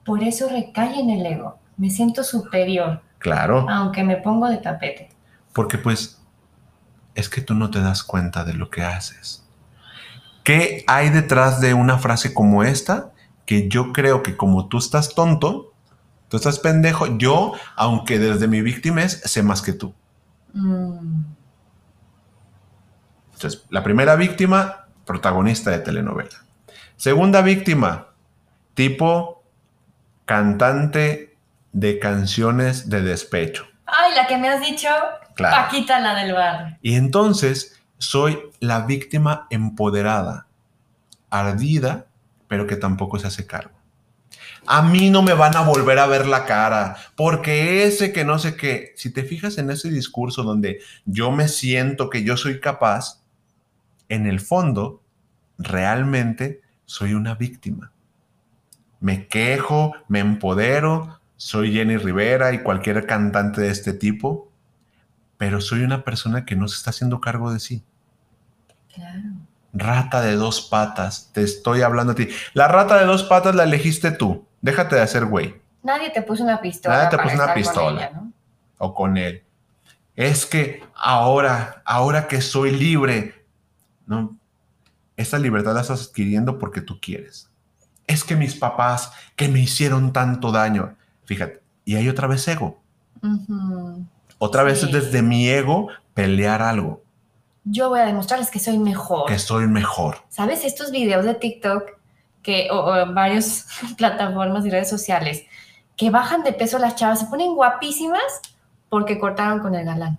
[0.06, 1.60] Por eso recae en el ego.
[1.78, 3.02] Me siento superior.
[3.20, 3.68] Claro.
[3.70, 5.10] Aunque me pongo de tapete.
[5.54, 6.22] Porque pues
[7.16, 9.46] es que tú no te das cuenta de lo que haces.
[10.44, 13.12] ¿Qué hay detrás de una frase como esta?
[13.46, 15.74] Que yo creo que como tú estás tonto,
[16.30, 19.94] tú estás pendejo, yo, aunque desde mi víctima es, sé más que tú.
[20.54, 21.24] Mm.
[23.34, 26.46] Entonces, la primera víctima, protagonista de telenovela.
[26.96, 28.08] Segunda víctima,
[28.74, 29.44] tipo
[30.26, 31.38] cantante
[31.72, 33.66] de canciones de despecho.
[33.86, 34.90] Ay, la que me has dicho,
[35.36, 36.78] Paquita, la del bar.
[36.82, 40.48] Y entonces soy la víctima empoderada,
[41.30, 42.06] ardida,
[42.48, 43.79] pero que tampoco se hace cargo.
[44.72, 48.38] A mí no me van a volver a ver la cara, porque ese que no
[48.38, 52.60] sé qué, si te fijas en ese discurso donde yo me siento que yo soy
[52.60, 53.24] capaz,
[54.10, 55.02] en el fondo,
[55.58, 57.92] realmente soy una víctima.
[59.00, 64.52] Me quejo, me empodero, soy Jenny Rivera y cualquier cantante de este tipo,
[65.38, 67.84] pero soy una persona que no se está haciendo cargo de sí.
[68.94, 69.30] Claro.
[69.74, 72.28] Rata de dos patas, te estoy hablando a ti.
[72.54, 74.46] La rata de dos patas la elegiste tú.
[74.62, 75.56] Déjate de hacer güey.
[75.84, 76.96] Nadie te puso una pistola.
[76.96, 78.24] Nadie te puso una pistola.
[78.78, 79.44] O con él.
[80.16, 83.46] Es que ahora, ahora que soy libre,
[84.06, 84.38] no.
[85.16, 87.50] Esta libertad la estás adquiriendo porque tú quieres.
[88.08, 90.96] Es que mis papás que me hicieron tanto daño.
[91.26, 92.82] Fíjate, y hay otra vez ego.
[94.38, 97.04] Otra vez es desde mi ego pelear algo
[97.72, 99.28] yo voy a demostrarles que soy mejor.
[99.28, 100.18] Que soy mejor.
[100.30, 100.64] ¿Sabes?
[100.66, 101.99] Estos videos de TikTok
[102.42, 105.44] que, o, o varias plataformas y redes sociales
[106.00, 108.24] que bajan de peso las chavas, se ponen guapísimas
[108.88, 110.18] porque cortaron con el galán.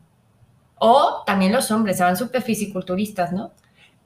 [0.78, 3.52] O también los hombres, se van súper fisiculturistas, ¿no?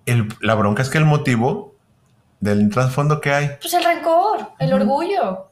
[0.07, 1.74] El, la bronca es que el motivo
[2.38, 3.50] del trasfondo que hay.
[3.61, 5.50] Pues el rencor, el orgullo.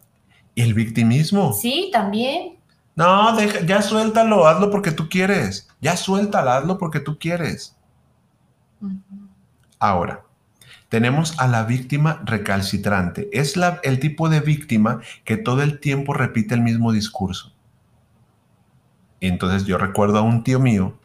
[0.54, 1.52] Y el victimismo.
[1.52, 2.58] Sí, también.
[2.94, 5.68] No, ya suéltalo, hazlo porque tú quieres.
[5.80, 7.76] Ya suéltalo, hazlo porque tú quieres.
[9.78, 10.22] Ahora,
[10.92, 13.30] tenemos a la víctima recalcitrante.
[13.32, 17.54] Es el tipo de víctima que todo el tiempo repite el mismo discurso.
[19.22, 21.00] entonces yo recuerdo a un tío mío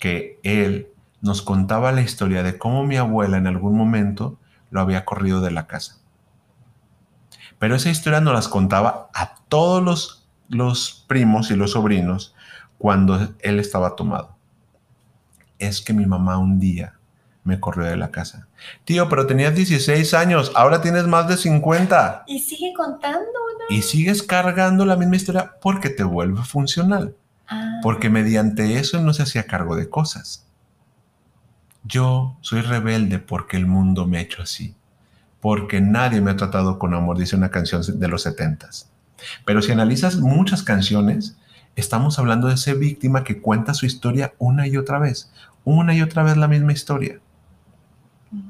[0.00, 0.88] que él
[1.20, 4.40] nos contaba la historia de cómo mi abuela en algún momento
[4.70, 6.00] lo había corrido de la casa.
[7.60, 12.34] Pero esa historia nos las contaba a todos los los primos y los sobrinos
[12.76, 14.36] cuando él estaba tomado.
[15.60, 16.95] Es que mi mamá un día
[17.46, 18.48] me corrió de la casa.
[18.84, 22.24] Tío, pero tenías 16 años, ahora tienes más de 50.
[22.26, 23.26] Y sigue contando,
[23.70, 27.14] Y sigues cargando la misma historia porque te vuelve funcional.
[27.48, 27.78] Ah.
[27.82, 30.46] Porque mediante eso no se hacía cargo de cosas.
[31.84, 34.74] Yo soy rebelde porque el mundo me ha hecho así.
[35.40, 38.90] Porque nadie me ha tratado con amor, dice una canción de los setentas.
[39.44, 41.36] Pero si analizas muchas canciones,
[41.76, 45.30] estamos hablando de esa víctima que cuenta su historia una y otra vez,
[45.64, 47.20] una y otra vez la misma historia.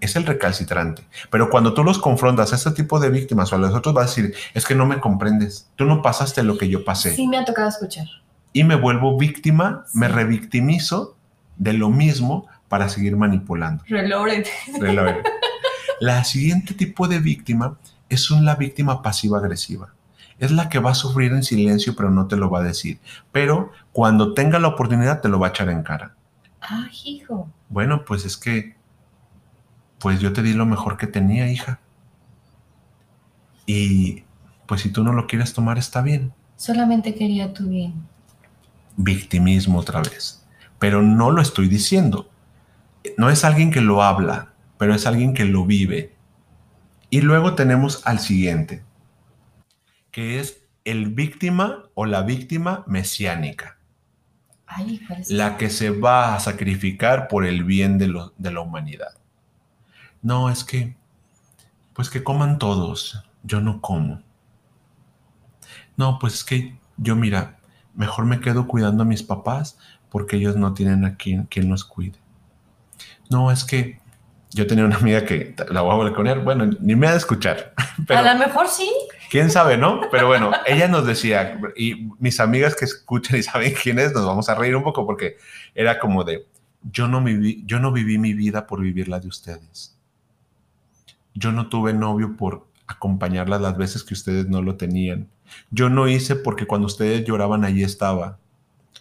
[0.00, 1.04] Es el recalcitrante.
[1.30, 4.02] Pero cuando tú los confrontas a este tipo de víctimas o a los otros, va
[4.02, 7.14] a decir, es que no me comprendes, tú no pasaste lo que yo pasé.
[7.14, 8.06] Sí, me ha tocado escuchar.
[8.52, 11.16] Y me vuelvo víctima, me revictimizo
[11.56, 13.84] de lo mismo para seguir manipulando.
[13.88, 14.46] Reloaded.
[16.00, 19.92] La siguiente tipo de víctima es una víctima pasiva-agresiva
[20.38, 22.98] es la que va a sufrir en silencio, pero no te lo va a decir.
[23.32, 26.14] Pero cuando tenga la oportunidad, te lo va a echar en cara.
[26.60, 27.48] Ah, hijo.
[27.68, 28.75] Bueno, pues es que,
[29.98, 31.80] pues yo te di lo mejor que tenía, hija.
[33.66, 34.24] Y
[34.66, 36.32] pues si tú no lo quieres tomar, está bien.
[36.56, 37.94] Solamente quería tu bien.
[38.96, 40.46] Victimismo otra vez.
[40.78, 42.30] Pero no lo estoy diciendo.
[43.16, 46.14] No es alguien que lo habla, pero es alguien que lo vive.
[47.10, 48.82] Y luego tenemos al siguiente,
[50.10, 53.78] que es el víctima o la víctima mesiánica.
[55.28, 59.16] la que se va a sacrificar por el bien de, de la humanidad.
[60.26, 60.96] No, es que,
[61.92, 64.24] pues que coman todos, yo no como.
[65.96, 67.58] No, pues es que yo, mira,
[67.94, 69.78] mejor me quedo cuidando a mis papás
[70.10, 72.18] porque ellos no tienen a quien, quien los cuide.
[73.30, 74.00] No, es que
[74.50, 77.72] yo tenía una amiga que la voy a balconear, bueno, ni me ha de escuchar.
[78.08, 78.90] a lo mejor sí.
[79.30, 80.00] Quién sabe, ¿no?
[80.10, 84.26] Pero bueno, ella nos decía, y mis amigas que escuchan y saben quién es, nos
[84.26, 85.36] vamos a reír un poco porque
[85.72, 86.48] era como de,
[86.82, 89.95] yo no viví, yo no viví mi vida por vivir la de ustedes.
[91.36, 95.28] Yo no tuve novio por acompañarlas las veces que ustedes no lo tenían.
[95.70, 98.38] Yo no hice porque cuando ustedes lloraban allí estaba.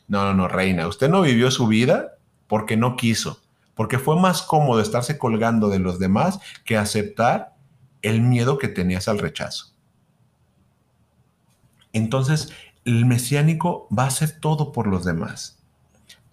[0.08, 2.18] No, no, no, reina, usted no vivió su vida
[2.48, 3.42] porque no quiso,
[3.74, 7.56] porque fue más cómodo estarse colgando de los demás que aceptar
[8.02, 9.74] el miedo que tenías al rechazo.
[11.92, 12.52] Entonces,
[12.84, 15.55] el mesiánico va a hacer todo por los demás,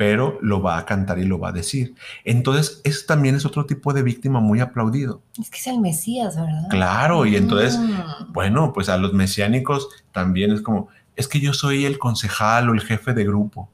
[0.03, 1.95] pero lo va a cantar y lo va a decir.
[2.25, 5.23] Entonces, eso también es otro tipo de víctima muy aplaudido.
[5.41, 6.67] Es que es el Mesías, ¿verdad?
[6.71, 8.33] Claro, y entonces, mm.
[8.33, 12.75] bueno, pues a los mesiánicos también es como, es que yo soy el concejal o
[12.75, 13.69] el jefe de grupo.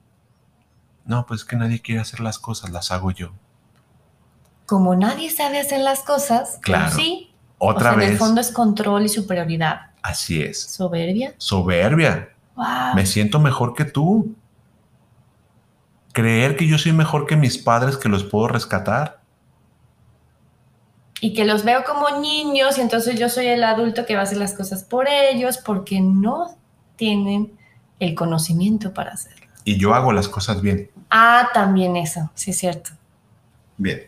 [1.07, 3.33] No, pues es que nadie quiere hacer las cosas, las hago yo.
[4.67, 6.95] Como nadie sabe hacer las cosas, pues claro.
[6.95, 7.33] sí.
[7.57, 8.09] Otra vez.
[8.09, 9.93] En el fondo es control y superioridad.
[10.03, 10.61] Así es.
[10.61, 11.35] Soberbia.
[11.39, 12.29] Soberbia.
[12.95, 14.37] Me siento mejor que tú.
[16.13, 19.21] Creer que yo soy mejor que mis padres, que los puedo rescatar.
[21.21, 24.25] Y que los veo como niños y entonces yo soy el adulto que va a
[24.25, 26.57] hacer las cosas por ellos porque no
[26.97, 27.53] tienen
[27.99, 29.47] el conocimiento para hacerlo.
[29.65, 30.91] Y yo hago las cosas bien.
[31.11, 32.91] Ah, también eso, sí es cierto.
[33.77, 34.03] Bien.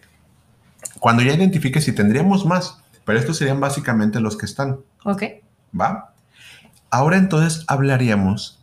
[0.98, 4.80] Cuando ya identifiques si tendríamos más, pero estos serían básicamente los que están.
[5.04, 5.24] Ok.
[5.78, 6.14] ¿Va?
[6.90, 8.60] Ahora entonces hablaríamos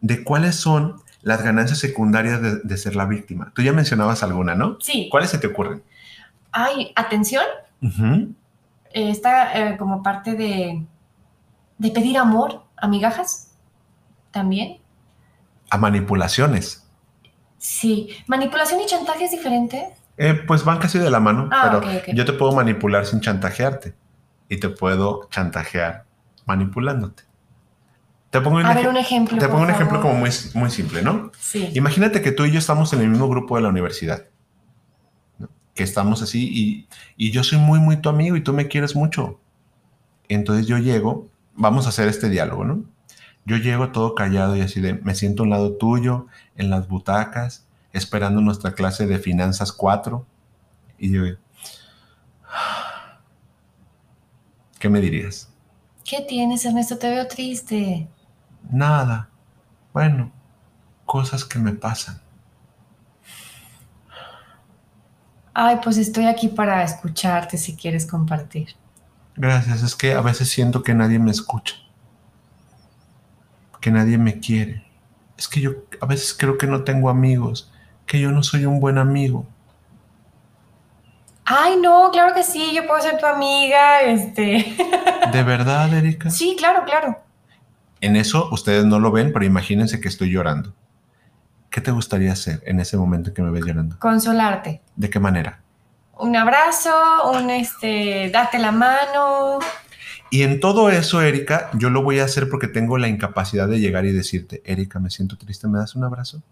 [0.00, 3.52] de cuáles son las ganancias secundarias de, ser la víctima.
[3.54, 4.78] Tú ya mencionabas alguna, ¿no?
[4.80, 5.08] Sí.
[5.10, 5.82] ¿Cuáles se te ocurren?
[6.52, 7.44] Ay, atención.
[8.94, 10.86] está eh, como parte de,
[11.76, 13.52] de pedir amor a migajas
[14.30, 14.78] también.
[15.68, 16.88] A manipulaciones.
[17.58, 18.08] Sí.
[18.26, 19.86] ¿Manipulación y chantaje es diferente?
[20.16, 23.94] Eh, pues van casi de la mano, ah, pero yo te puedo manipular sin chantajearte
[24.48, 26.06] y te puedo chantajear
[26.46, 27.24] manipulándote.
[28.30, 29.38] Te pongo un, a ver, un ejemplo.
[29.38, 31.32] Te pongo un ejemplo como muy, muy simple, ¿no?
[31.38, 31.70] Sí.
[31.74, 34.26] Imagínate que tú y yo estamos en el mismo grupo de la universidad.
[35.74, 38.94] Que estamos así y, y, yo soy muy, muy tu amigo y tú me quieres
[38.96, 39.40] mucho.
[40.28, 42.84] Entonces yo llego, vamos a hacer este diálogo, ¿no?
[43.46, 46.86] Yo llego todo callado y así de, me siento a un lado tuyo, en las
[46.86, 50.26] butacas, esperando nuestra clase de finanzas 4.
[50.98, 51.22] Y yo,
[54.78, 55.50] ¿qué me dirías?
[56.04, 56.98] ¿Qué tienes, Ernesto?
[56.98, 58.08] Te veo triste.
[58.70, 59.28] Nada.
[59.92, 60.30] Bueno,
[61.04, 62.20] cosas que me pasan.
[65.54, 68.76] Ay, pues estoy aquí para escucharte si quieres compartir.
[69.34, 71.74] Gracias, es que a veces siento que nadie me escucha,
[73.80, 74.84] que nadie me quiere.
[75.36, 77.72] Es que yo a veces creo que no tengo amigos,
[78.06, 79.46] que yo no soy un buen amigo.
[81.44, 84.76] Ay, no, claro que sí, yo puedo ser tu amiga, este.
[85.32, 86.30] ¿De verdad, Erika?
[86.30, 87.18] Sí, claro, claro.
[88.00, 90.74] En eso ustedes no lo ven, pero imagínense que estoy llorando.
[91.70, 93.98] ¿Qué te gustaría hacer en ese momento que me ves llorando?
[93.98, 94.80] Consolarte.
[94.96, 95.60] ¿De qué manera?
[96.18, 96.90] Un abrazo,
[97.32, 99.58] un este, date la mano.
[100.30, 103.80] Y en todo eso, Erika, yo lo voy a hacer porque tengo la incapacidad de
[103.80, 106.42] llegar y decirte, Erika, me siento triste, ¿me das un abrazo?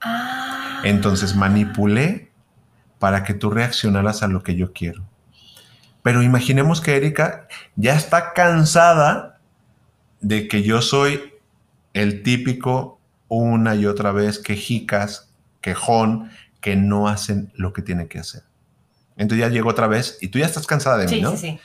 [0.00, 0.80] Ah.
[0.84, 2.30] Entonces manipulé
[2.98, 5.04] para que tú reaccionaras a lo que yo quiero.
[6.02, 9.33] Pero imaginemos que Erika ya está cansada
[10.24, 11.34] de que yo soy
[11.92, 16.30] el típico una y otra vez quejicas, quejón,
[16.62, 18.42] que no hacen lo que tienen que hacer.
[19.16, 21.32] Entonces ya llego otra vez y tú ya estás cansada de mí, ¿no?
[21.32, 21.60] Sí, sí.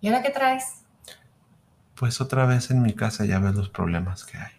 [0.00, 0.84] ¿Y ahora qué traes?
[1.96, 4.52] Pues otra vez en mi casa ya ves los problemas que hay.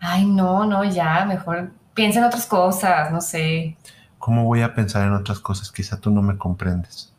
[0.00, 3.78] Ay, no, no, ya, mejor piensa en otras cosas, no sé.
[4.18, 5.72] ¿Cómo voy a pensar en otras cosas?
[5.72, 7.13] Quizá tú no me comprendes.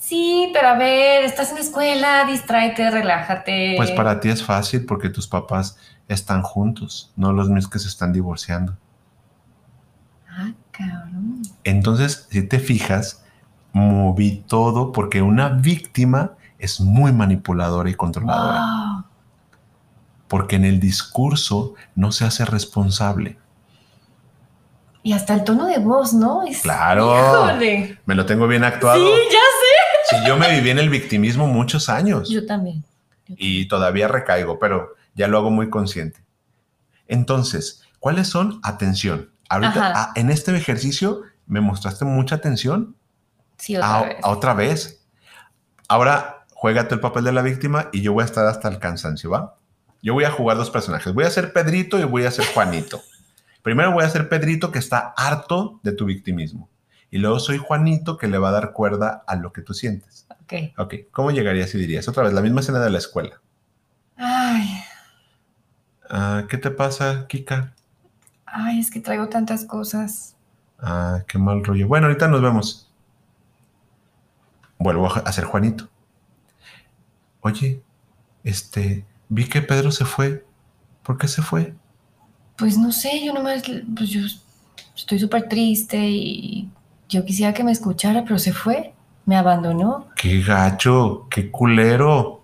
[0.00, 3.74] Sí, pero a ver, estás en la escuela, distráete, relájate.
[3.76, 5.76] Pues para ti es fácil porque tus papás
[6.08, 8.76] están juntos, no los míos que se están divorciando.
[10.28, 11.42] Ah, cabrón.
[11.62, 13.22] Entonces, si te fijas,
[13.72, 19.04] moví todo porque una víctima es muy manipuladora y controladora
[20.30, 23.36] porque en el discurso no se hace responsable.
[25.02, 26.44] Y hasta el tono de voz, ¿no?
[26.62, 27.58] claro.
[28.06, 28.96] Me lo tengo bien actuado.
[28.96, 29.69] Sí, ya sé.
[30.10, 32.28] Sí, yo me viví en el victimismo muchos años.
[32.28, 32.84] Yo también.
[33.28, 36.20] Y todavía recaigo, pero ya lo hago muy consciente.
[37.06, 38.60] Entonces, ¿cuáles son?
[38.62, 39.30] Atención.
[39.48, 42.96] Ahorita, ah, en este ejercicio me mostraste mucha atención.
[43.56, 44.16] Sí, otra vez.
[44.22, 45.06] otra vez.
[45.88, 49.30] Ahora, juégate el papel de la víctima y yo voy a estar hasta el cansancio,
[49.30, 49.56] ¿va?
[50.02, 51.12] Yo voy a jugar dos personajes.
[51.12, 53.02] Voy a ser Pedrito y voy a ser Juanito.
[53.62, 56.69] Primero voy a ser Pedrito que está harto de tu victimismo.
[57.10, 60.26] Y luego soy Juanito que le va a dar cuerda a lo que tú sientes.
[60.42, 60.52] Ok.
[60.78, 62.06] Ok, ¿cómo llegarías y dirías?
[62.08, 63.40] Otra vez, la misma escena de la escuela.
[64.16, 64.82] Ay,
[66.12, 67.72] Ah, ¿Qué te pasa, Kika?
[68.46, 70.34] ay, es que traigo tantas cosas.
[70.80, 71.86] Ah, qué mal rollo.
[71.86, 72.90] Bueno, ahorita nos vemos.
[74.78, 75.88] Vuelvo a ser Juanito.
[77.42, 77.82] Oye,
[78.44, 80.44] este, vi que Pedro se fue.
[81.04, 81.74] ¿Por qué se fue?
[82.56, 83.62] Pues no sé, yo nomás,
[83.96, 84.20] pues yo
[84.96, 86.68] estoy súper triste y
[87.10, 88.94] yo quisiera que me escuchara, pero se fue,
[89.26, 90.08] me abandonó.
[90.16, 92.42] Qué gacho, qué culero,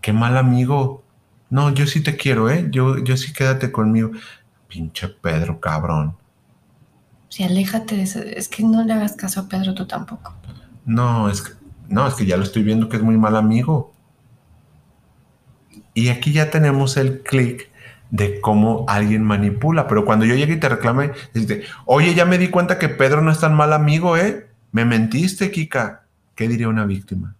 [0.00, 1.04] qué mal amigo.
[1.50, 2.68] No, yo sí te quiero, ¿eh?
[2.70, 4.10] Yo, yo sí quédate conmigo.
[4.66, 6.16] Pinche Pedro, cabrón.
[7.28, 8.18] Sí, aléjate de eso.
[8.20, 10.34] Es que no le hagas caso a Pedro tú tampoco.
[10.86, 11.52] No, es que,
[11.88, 13.92] no, es que ya lo estoy viendo que es muy mal amigo.
[15.92, 17.70] Y aquí ya tenemos el clic
[18.10, 19.86] de cómo alguien manipula.
[19.88, 23.20] Pero cuando yo llegue y te reclame, dice, oye, ya me di cuenta que Pedro
[23.22, 24.48] no es tan mal amigo, ¿eh?
[24.72, 26.02] Me mentiste, Kika.
[26.34, 27.34] ¿Qué diría una víctima?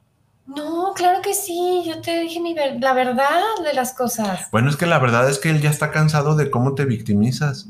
[0.46, 1.82] No, claro que sí.
[1.86, 4.48] Yo te dije mi ver- la verdad de las cosas.
[4.52, 7.66] Bueno, es que la verdad es que él ya está cansado de cómo te victimizas.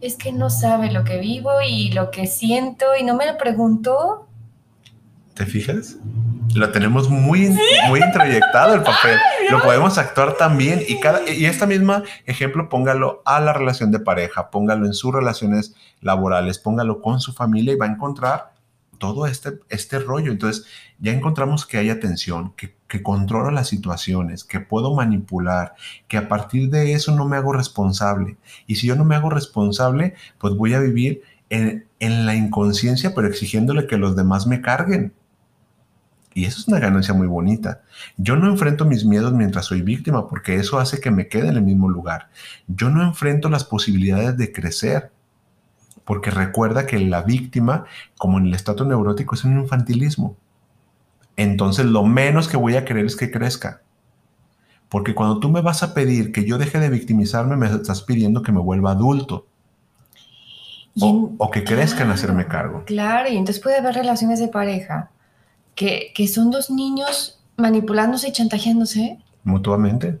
[0.00, 3.36] Es que no sabe lo que vivo y lo que siento y no me lo
[3.36, 4.27] preguntó.
[5.38, 5.96] ¿Te fijas?
[6.56, 9.16] Lo tenemos muy, muy introyectado el papel.
[9.52, 10.82] Lo podemos actuar también.
[10.88, 15.14] Y, cada, y esta misma ejemplo, póngalo a la relación de pareja, póngalo en sus
[15.14, 18.52] relaciones laborales, póngalo con su familia y va a encontrar
[18.98, 20.32] todo este, este rollo.
[20.32, 20.66] Entonces,
[20.98, 25.76] ya encontramos que hay atención, que, que controlo las situaciones, que puedo manipular,
[26.08, 28.38] que a partir de eso no me hago responsable.
[28.66, 33.14] Y si yo no me hago responsable, pues voy a vivir en, en la inconsciencia,
[33.14, 35.12] pero exigiéndole que los demás me carguen.
[36.38, 37.80] Y eso es una ganancia muy bonita.
[38.16, 41.56] Yo no enfrento mis miedos mientras soy víctima, porque eso hace que me quede en
[41.56, 42.28] el mismo lugar.
[42.68, 45.10] Yo no enfrento las posibilidades de crecer,
[46.04, 47.86] porque recuerda que la víctima,
[48.18, 50.36] como en el estatus neurótico, es un infantilismo.
[51.36, 53.82] Entonces lo menos que voy a querer es que crezca.
[54.88, 58.44] Porque cuando tú me vas a pedir que yo deje de victimizarme, me estás pidiendo
[58.44, 59.48] que me vuelva adulto.
[61.00, 62.84] O, en- o que crezca en Claro, hacerme cargo.
[62.86, 65.10] Claro, y entonces puede haber relaciones de pareja
[65.78, 70.20] que, que son dos niños manipulándose y chantajeándose, Mutuamente.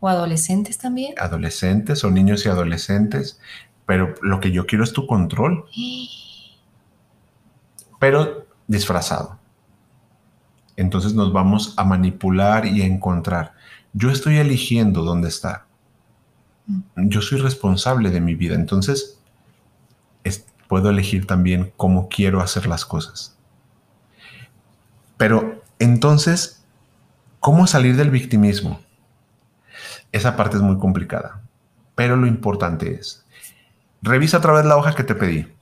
[0.00, 1.14] o adolescentes también.
[1.18, 3.40] Adolescentes o niños y adolescentes.
[3.86, 5.64] Pero lo que yo quiero es tu control.
[7.98, 9.38] pero disfrazado.
[10.76, 13.54] Entonces nos vamos a manipular y a encontrar.
[13.92, 15.66] Yo estoy eligiendo dónde está.
[16.96, 18.54] Yo soy responsable de mi vida.
[18.54, 19.18] Entonces
[20.22, 23.36] es- puedo elegir también cómo quiero hacer las cosas.
[25.18, 26.64] Pero entonces,
[27.40, 28.80] ¿cómo salir del victimismo?
[30.12, 31.42] Esa parte es muy complicada.
[31.94, 33.26] Pero lo importante es,
[34.00, 35.52] revisa otra vez la hoja que te pedí.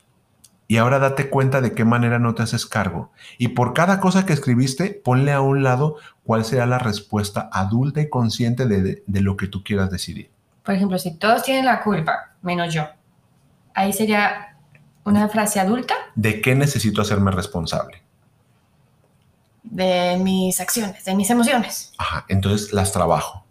[0.68, 3.12] Y ahora date cuenta de qué manera no te haces cargo.
[3.38, 8.00] Y por cada cosa que escribiste, ponle a un lado cuál será la respuesta adulta
[8.00, 10.30] y consciente de, de- de lo que tú quieras decidir.
[10.64, 12.84] Por ejemplo, si todos tienen la culpa, menos yo,
[13.74, 14.56] ahí sería
[15.04, 18.02] una frase adulta ¿De qué necesito hacerme responsable?
[19.70, 21.92] De mis acciones, de mis emociones.
[21.98, 23.44] Ajá, entonces las trabajo.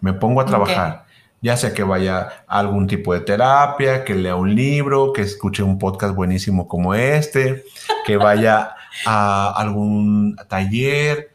[0.00, 1.06] Me pongo a trabajar.
[1.40, 5.62] Ya sea que vaya a algún tipo de terapia, que lea un libro, que escuche
[5.62, 7.64] un podcast buenísimo como este,
[8.06, 11.34] que vaya a algún taller,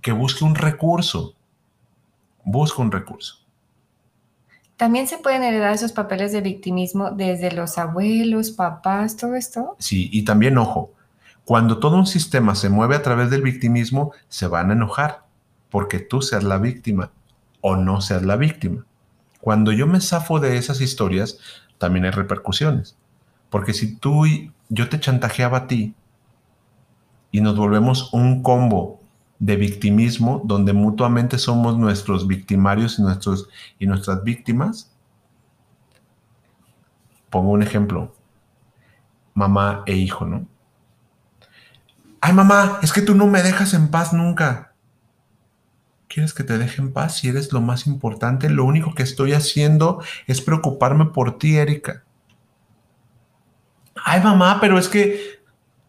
[0.00, 1.34] que busque un recurso.
[2.44, 3.44] Busca un recurso.
[4.76, 9.76] También se pueden heredar esos papeles de victimismo desde los abuelos, papás, todo esto.
[9.78, 10.93] Sí, y también ojo,
[11.44, 15.26] cuando todo un sistema se mueve a través del victimismo, se van a enojar
[15.70, 17.10] porque tú seas la víctima
[17.60, 18.86] o no seas la víctima.
[19.40, 21.38] Cuando yo me zafo de esas historias,
[21.78, 22.96] también hay repercusiones.
[23.50, 25.94] Porque si tú y yo te chantajeaba a ti
[27.30, 29.00] y nos volvemos un combo
[29.38, 34.96] de victimismo donde mutuamente somos nuestros victimarios y, nuestros, y nuestras víctimas,
[37.28, 38.14] pongo un ejemplo,
[39.34, 40.46] mamá e hijo, ¿no?
[42.26, 44.72] Ay, mamá, es que tú no me dejas en paz nunca.
[46.08, 48.48] ¿Quieres que te deje en paz si eres lo más importante?
[48.48, 52.02] Lo único que estoy haciendo es preocuparme por ti, Erika.
[54.06, 55.42] Ay, mamá, pero es que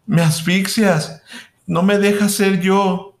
[0.04, 1.22] me asfixias.
[1.66, 3.16] No me dejas ser yo.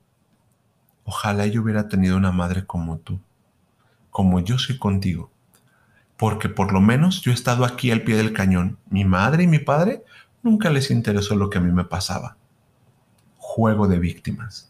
[1.04, 3.18] Ojalá yo hubiera tenido una madre como tú,
[4.10, 5.30] como yo soy contigo.
[6.18, 8.76] Porque por lo menos yo he estado aquí al pie del cañón.
[8.90, 10.04] Mi madre y mi padre
[10.42, 12.36] nunca les interesó lo que a mí me pasaba.
[13.56, 14.68] Juego de víctimas.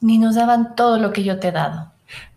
[0.00, 1.90] ni nos daban todo lo que yo te he dado.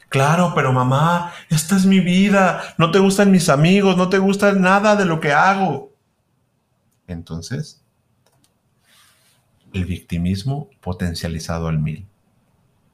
[0.09, 2.61] Claro, pero mamá, esta es mi vida.
[2.79, 5.91] No te gustan mis amigos, no te gusta nada de lo que hago.
[7.07, 7.79] Entonces,
[9.71, 12.07] el victimismo potencializado al mil.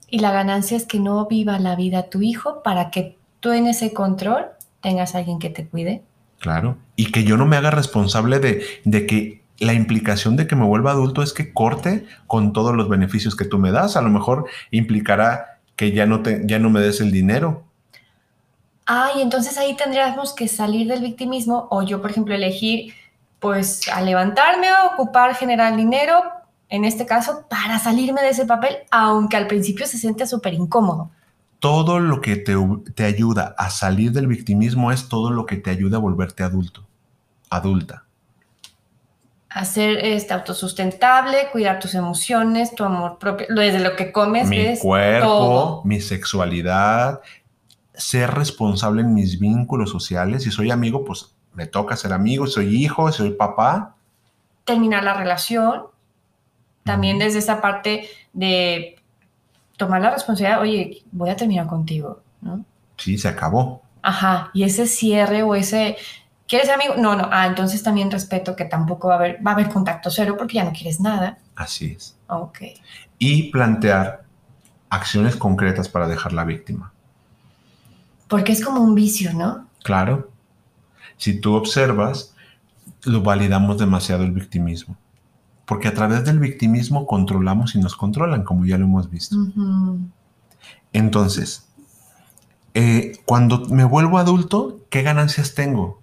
[0.10, 3.68] Y la ganancia es que no viva la vida tu hijo para que tú en
[3.68, 4.46] ese control
[4.82, 6.04] tengas a alguien que te cuide.
[6.40, 6.78] Claro.
[6.98, 10.66] Y que yo no me haga responsable de, de que la implicación de que me
[10.66, 13.98] vuelva adulto es que corte con todos los beneficios que tú me das.
[13.98, 17.64] A lo mejor implicará que ya no, te, ya no me des el dinero.
[18.88, 22.94] Ah, y entonces ahí tendríamos que salir del victimismo o yo, por ejemplo, elegir
[23.40, 26.24] pues a levantarme, a ocupar, generar dinero,
[26.70, 31.10] en este caso, para salirme de ese papel, aunque al principio se siente súper incómodo.
[31.60, 32.56] Todo lo que te,
[32.96, 36.86] te, ayuda a salir del victimismo es todo lo que te ayuda a volverte adulto,
[37.50, 38.06] adulta.
[39.50, 44.48] Hacer este, autosustentable, cuidar tus emociones, tu amor propio, desde lo que comes.
[44.48, 47.22] Mi cuerpo, mi sexualidad,
[47.94, 50.44] ser responsable en mis vínculos sociales.
[50.44, 53.96] Si soy amigo, pues me toca ser amigo, soy hijo, soy papá.
[54.66, 55.84] Terminar la relación,
[56.84, 58.96] también desde esa parte de
[59.78, 62.64] tomar la responsabilidad, oye, voy a terminar contigo, ¿no?
[62.98, 63.82] Sí, se acabó.
[64.02, 65.98] Ajá, y ese cierre o ese,
[66.50, 66.96] ¿quieres ser amigo?
[66.98, 70.12] No, no, ah, entonces también respeto que tampoco va a haber, va a haber contacto
[70.12, 71.38] cero porque ya no quieres nada.
[71.56, 72.18] Así es.
[72.28, 72.60] Ok.
[73.18, 74.24] Y plantear
[74.90, 76.92] acciones concretas para dejar la víctima.
[78.28, 79.68] Porque es como un vicio, ¿no?
[79.84, 80.32] Claro.
[81.18, 82.36] Si tú observas,
[83.04, 84.98] lo validamos demasiado el victimismo
[85.70, 89.36] porque a través del victimismo controlamos y nos controlan, como ya lo hemos visto.
[90.94, 91.70] Entonces,
[92.74, 95.99] eh, cuando me vuelvo adulto, ¿qué ganancias tengo?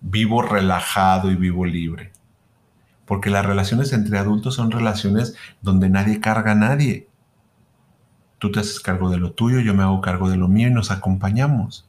[0.00, 2.12] Vivo relajado y vivo libre.
[3.04, 7.08] Porque las relaciones entre adultos son relaciones donde nadie carga a nadie.
[8.38, 10.72] Tú te haces cargo de lo tuyo, yo me hago cargo de lo mío y
[10.72, 11.88] nos acompañamos.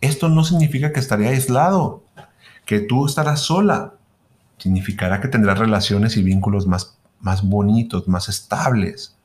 [0.00, 2.02] Esto no significa que estaré aislado,
[2.64, 3.94] que tú estarás sola
[4.58, 9.16] significará que tendrás relaciones y vínculos más, más bonitos, más estables.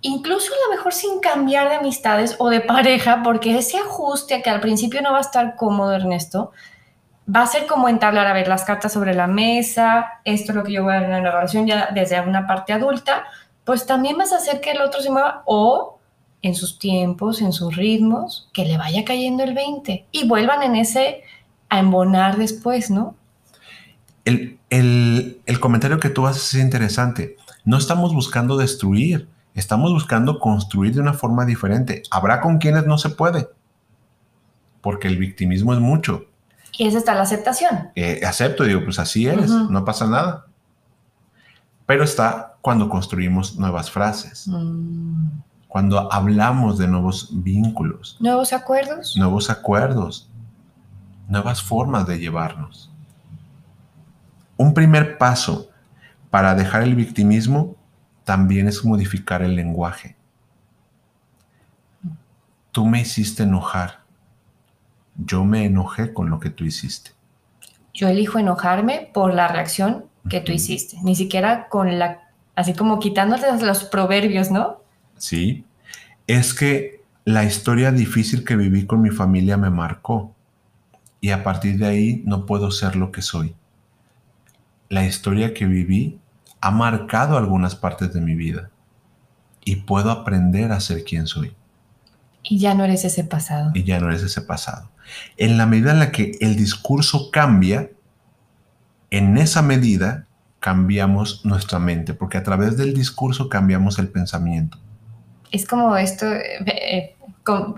[0.00, 4.50] Incluso a lo mejor sin cambiar de amistades o de pareja, porque ese ajuste que
[4.50, 6.52] al principio no va a estar cómodo, Ernesto,
[7.34, 10.64] va a ser como entablar a ver las cartas sobre la mesa, esto es lo
[10.64, 13.24] que yo voy a ver en la relación ya desde una parte adulta,
[13.64, 15.98] pues también vas a hacer que el otro se mueva o
[16.40, 20.76] en sus tiempos, en sus ritmos, que le vaya cayendo el 20 y vuelvan en
[20.76, 21.22] ese
[21.68, 23.14] a embonar después, ¿no?
[24.70, 27.36] el, comentario que tú haces es interesante.
[27.64, 32.02] No estamos buscando destruir, estamos buscando construir de una forma diferente.
[32.10, 33.48] Habrá con quienes no se puede,
[34.80, 36.26] porque el victimismo es mucho.
[36.76, 37.90] Y esa está la aceptación.
[37.94, 40.46] Eh, acepto, digo, pues así eres, no pasa nada.
[41.86, 45.28] Pero está cuando construimos nuevas frases, mm.
[45.68, 48.16] cuando hablamos de nuevos vínculos.
[48.20, 49.16] Nuevos acuerdos.
[49.16, 50.30] Nuevos acuerdos,
[51.28, 52.90] nuevas formas de llevarnos.
[54.56, 55.70] Un primer paso
[56.30, 57.76] para dejar el victimismo
[58.24, 60.16] también es modificar el lenguaje.
[62.72, 63.97] Tú me hiciste enojar.
[65.18, 67.10] Yo me enojé con lo que tú hiciste.
[67.92, 72.98] Yo elijo enojarme por la reacción que tú hiciste, ni siquiera con la, así como
[72.98, 74.82] quitándote los proverbios, ¿no?
[75.16, 75.64] Sí,
[76.26, 80.34] es que la historia difícil que viví con mi familia me marcó
[81.20, 83.54] y a partir de ahí no puedo ser lo que soy
[84.88, 86.18] la historia que viví
[86.60, 88.70] ha marcado algunas partes de mi vida
[89.64, 91.54] y puedo aprender a ser quien soy.
[92.48, 93.70] Y ya no eres ese pasado.
[93.74, 94.90] Y ya no eres ese pasado.
[95.36, 97.90] En la medida en la que el discurso cambia,
[99.10, 100.26] en esa medida
[100.60, 104.78] cambiamos nuestra mente, porque a través del discurso cambiamos el pensamiento.
[105.50, 107.16] Es como esto, eh, eh,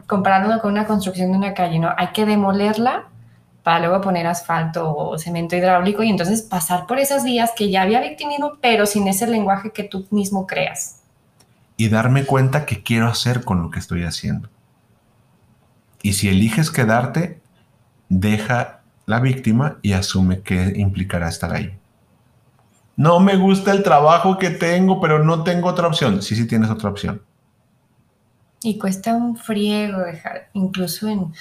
[0.07, 1.91] comparándolo con una construcción de una calle, ¿no?
[1.97, 3.05] Hay que demolerla
[3.63, 7.83] para luego poner asfalto o cemento hidráulico y entonces pasar por esas vías que ya
[7.83, 11.01] había victimismo, pero sin ese lenguaje que tú mismo creas.
[11.77, 14.49] Y darme cuenta qué quiero hacer con lo que estoy haciendo.
[16.03, 17.41] Y si eliges quedarte,
[18.09, 21.77] deja la víctima y asume que implicará estar ahí.
[22.97, 26.23] No me gusta el trabajo que tengo, pero no tengo otra opción.
[26.23, 27.23] Sí, sí tienes otra opción.
[28.63, 31.33] Y cuesta un friego dejar, incluso en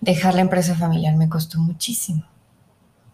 [0.00, 2.24] dejar la empresa familiar me costó muchísimo.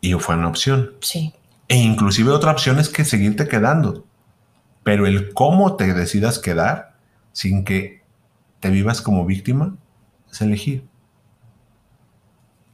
[0.01, 0.93] Y fue una opción.
[1.01, 1.35] Sí.
[1.69, 4.07] E inclusive otra opción es que seguirte quedando.
[4.85, 6.95] Pero el cómo te decidas quedar
[7.33, 8.05] sin que
[8.61, 9.77] te vivas como víctima
[10.31, 10.87] es elegir.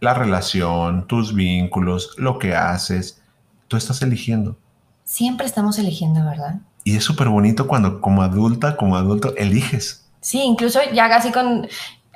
[0.00, 3.22] La relación, tus vínculos, lo que haces,
[3.68, 4.56] tú estás eligiendo.
[5.04, 6.60] Siempre estamos eligiendo, ¿verdad?
[6.84, 10.08] Y es súper bonito cuando como adulta, como adulto, eliges.
[10.20, 11.68] Sí, incluso ya casi con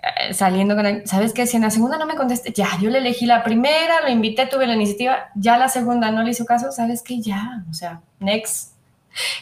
[0.07, 1.47] eh, saliendo con él, ¿sabes qué?
[1.47, 4.47] Si en la segunda no me contesté, ya, yo le elegí la primera, lo invité,
[4.47, 7.20] tuve la iniciativa, ya la segunda no le hizo caso, ¿sabes qué?
[7.20, 8.74] Ya, o sea, next.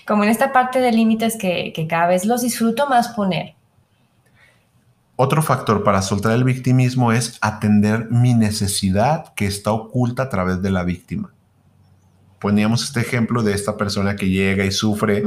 [0.07, 3.55] Como en esta parte de límites que, que cada vez los disfruto más poner.
[5.17, 10.61] Otro factor para soltar el victimismo es atender mi necesidad que está oculta a través
[10.61, 11.31] de la víctima.
[12.41, 15.23] Poníamos este ejemplo de esta persona que llega y sufre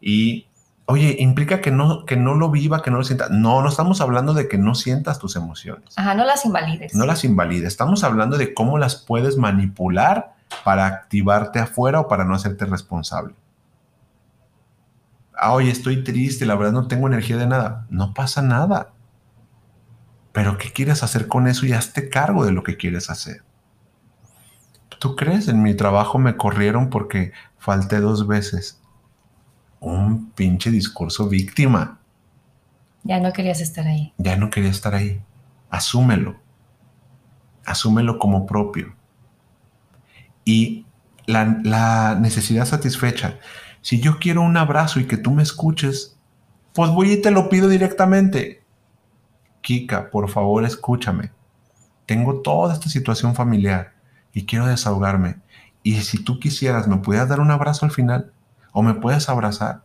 [0.00, 0.46] y,
[0.86, 3.28] oye, implica que no, que no lo viva, que no lo sienta.
[3.30, 5.94] No, no estamos hablando de que no sientas tus emociones.
[5.96, 6.94] Ajá, no las invalides.
[6.94, 7.68] No las invalides.
[7.68, 13.34] Estamos hablando de cómo las puedes manipular para activarte afuera o para no hacerte responsable.
[15.34, 17.86] Ah, oye, estoy triste, la verdad no tengo energía de nada.
[17.88, 18.90] No pasa nada
[20.32, 23.42] pero ¿qué quieres hacer con eso y hazte cargo de lo que quieres hacer?
[24.98, 25.48] ¿Tú crees?
[25.48, 28.80] En mi trabajo me corrieron porque falté dos veces.
[29.80, 32.00] Un pinche discurso víctima.
[33.02, 34.12] Ya no querías estar ahí.
[34.18, 35.22] Ya no quería estar ahí.
[35.70, 36.36] Asúmelo.
[37.64, 38.94] Asúmelo como propio.
[40.44, 40.84] Y
[41.26, 43.38] la, la, necesidad satisfecha.
[43.80, 46.18] Si yo quiero un abrazo y que tú me escuches,
[46.74, 48.59] pues voy y te lo pido directamente.
[49.60, 51.30] Kika, por favor escúchame.
[52.06, 53.92] Tengo toda esta situación familiar
[54.32, 55.36] y quiero desahogarme.
[55.82, 58.32] Y si tú quisieras, ¿me puedes dar un abrazo al final?
[58.72, 59.82] ¿O me puedes abrazar?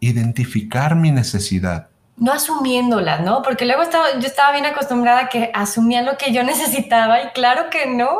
[0.00, 1.88] Identificar mi necesidad.
[2.16, 3.42] No asumiéndola, ¿no?
[3.42, 7.28] Porque luego estaba, yo estaba bien acostumbrada a que asumían lo que yo necesitaba y
[7.30, 8.18] claro que no.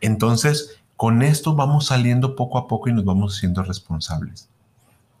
[0.00, 4.48] Entonces, con esto vamos saliendo poco a poco y nos vamos siendo responsables.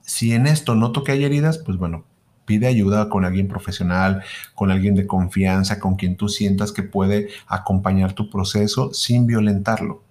[0.00, 2.04] Si en esto noto que hay heridas, pues bueno,
[2.52, 4.22] Pide ayuda con alguien profesional,
[4.54, 10.02] con alguien de confianza, con quien tú sientas que puede acompañar tu proceso sin violentarlo.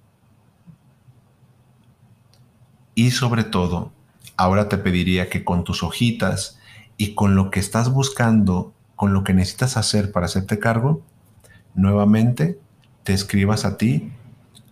[2.96, 3.92] Y sobre todo,
[4.38, 6.58] ahora te pediría que con tus hojitas
[6.98, 11.04] y con lo que estás buscando, con lo que necesitas hacer para hacerte cargo,
[11.76, 12.58] nuevamente
[13.04, 14.12] te escribas a ti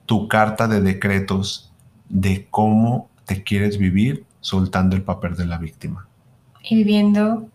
[0.07, 1.71] tu carta de decretos
[2.09, 6.07] de cómo te quieres vivir soltando el papel de la víctima
[6.63, 7.49] y viviendo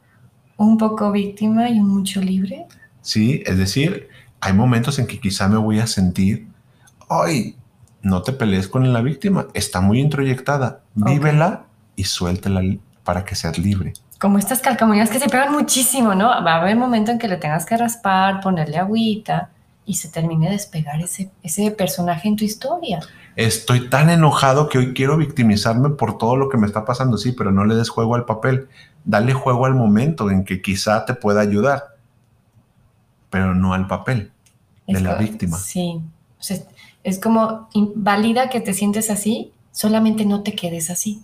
[0.56, 2.66] un poco víctima y mucho libre.
[3.00, 4.08] Sí, es decir,
[4.40, 6.46] hay momentos en que quizá me voy a sentir,
[7.08, 7.56] ay,
[8.02, 11.64] no te pelees con la víctima, está muy introyectada, vívela
[11.96, 12.62] y suéltela
[13.02, 13.94] para que seas libre.
[14.18, 16.28] Como estas calcamonías que se pegan muchísimo, ¿no?
[16.28, 19.50] Va a haber momento en que le tengas que raspar, ponerle agüita
[19.86, 23.00] y se termine de despegar ese, ese personaje en tu historia.
[23.36, 27.32] Estoy tan enojado que hoy quiero victimizarme por todo lo que me está pasando, sí,
[27.32, 28.68] pero no le des juego al papel
[29.04, 31.96] dale juego al momento en que quizá te pueda ayudar,
[33.30, 34.32] pero no al papel
[34.86, 35.58] de la víctima.
[35.58, 36.00] Sí,
[37.02, 41.22] es como valida que te sientes así, solamente no te quedes así.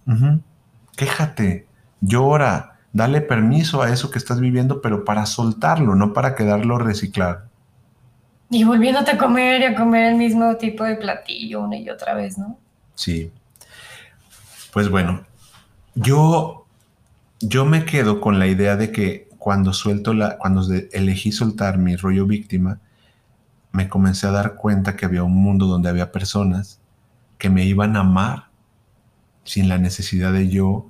[0.96, 1.66] Quéjate,
[2.00, 7.46] llora, dale permiso a eso que estás viviendo, pero para soltarlo, no para quedarlo reciclar.
[8.50, 12.14] Y volviéndote a comer y a comer el mismo tipo de platillo una y otra
[12.14, 12.58] vez, ¿no?
[12.96, 13.30] Sí.
[14.72, 15.24] Pues bueno,
[15.94, 16.59] yo
[17.41, 20.62] yo me quedo con la idea de que cuando suelto la, cuando
[20.93, 22.78] elegí soltar mi rollo víctima,
[23.72, 26.80] me comencé a dar cuenta que había un mundo donde había personas
[27.38, 28.49] que me iban a amar
[29.45, 30.88] sin la necesidad de yo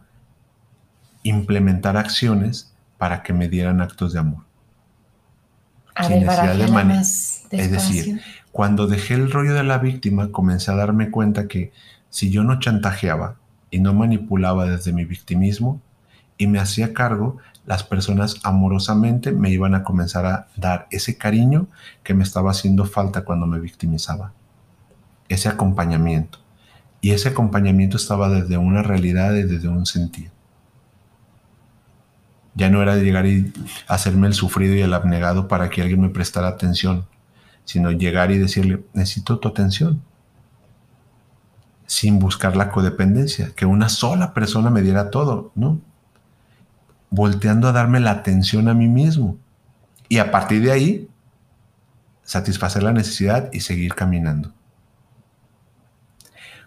[1.23, 4.45] implementar acciones para que me dieran actos de amor.
[6.03, 6.67] sin necesidad de
[7.51, 8.21] Es decir,
[8.51, 11.73] cuando dejé el rollo de la víctima, comencé a darme cuenta que
[12.09, 13.37] si yo no chantajeaba
[13.71, 15.81] y no manipulaba desde mi victimismo,
[16.41, 17.37] y me hacía cargo,
[17.67, 21.67] las personas amorosamente me iban a comenzar a dar ese cariño
[22.03, 24.33] que me estaba haciendo falta cuando me victimizaba.
[25.29, 26.39] Ese acompañamiento.
[27.03, 30.33] Y ese acompañamiento estaba desde una realidad y desde un sentido.
[32.55, 33.53] Ya no era llegar y
[33.87, 37.05] hacerme el sufrido y el abnegado para que alguien me prestara atención,
[37.67, 40.03] sino llegar y decirle, necesito tu atención,
[41.85, 45.83] sin buscar la codependencia, que una sola persona me diera todo, ¿no?
[47.11, 49.37] Volteando a darme la atención a mí mismo.
[50.09, 51.09] Y a partir de ahí,
[52.23, 54.53] satisfacer la necesidad y seguir caminando.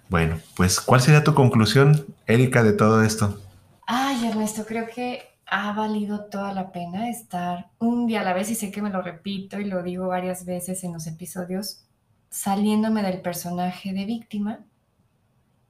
[0.09, 3.41] Bueno, pues ¿cuál sería tu conclusión, Erika, de todo esto?
[3.87, 8.49] Ay, Ernesto, creo que ha valido toda la pena estar un día a la vez,
[8.49, 11.85] y sé que me lo repito y lo digo varias veces en los episodios,
[12.29, 14.59] saliéndome del personaje de víctima,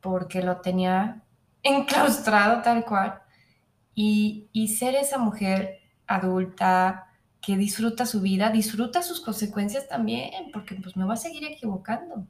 [0.01, 1.21] porque lo tenía
[1.63, 3.22] enclaustrado tal cual,
[3.95, 7.07] y, ser esa mujer adulta
[7.41, 12.25] que disfruta su vida, disfruta sus consecuencias también, porque pues me va a seguir equivocando.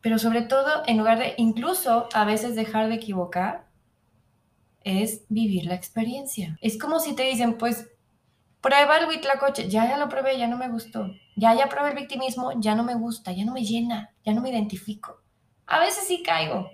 [0.00, 3.66] Pero sobre todo, en lugar de incluso a veces dejar de equivocar,
[4.84, 6.58] es vivir la experiencia.
[6.60, 7.88] Es como si te dicen, pues
[8.60, 11.10] prueba el huitlacoche, ya ya lo probé, ya no me gustó.
[11.34, 14.40] Ya ya probé el victimismo, ya no me gusta, ya no me llena, ya no
[14.40, 15.22] me identifico.
[15.66, 16.70] A veces sí caigo,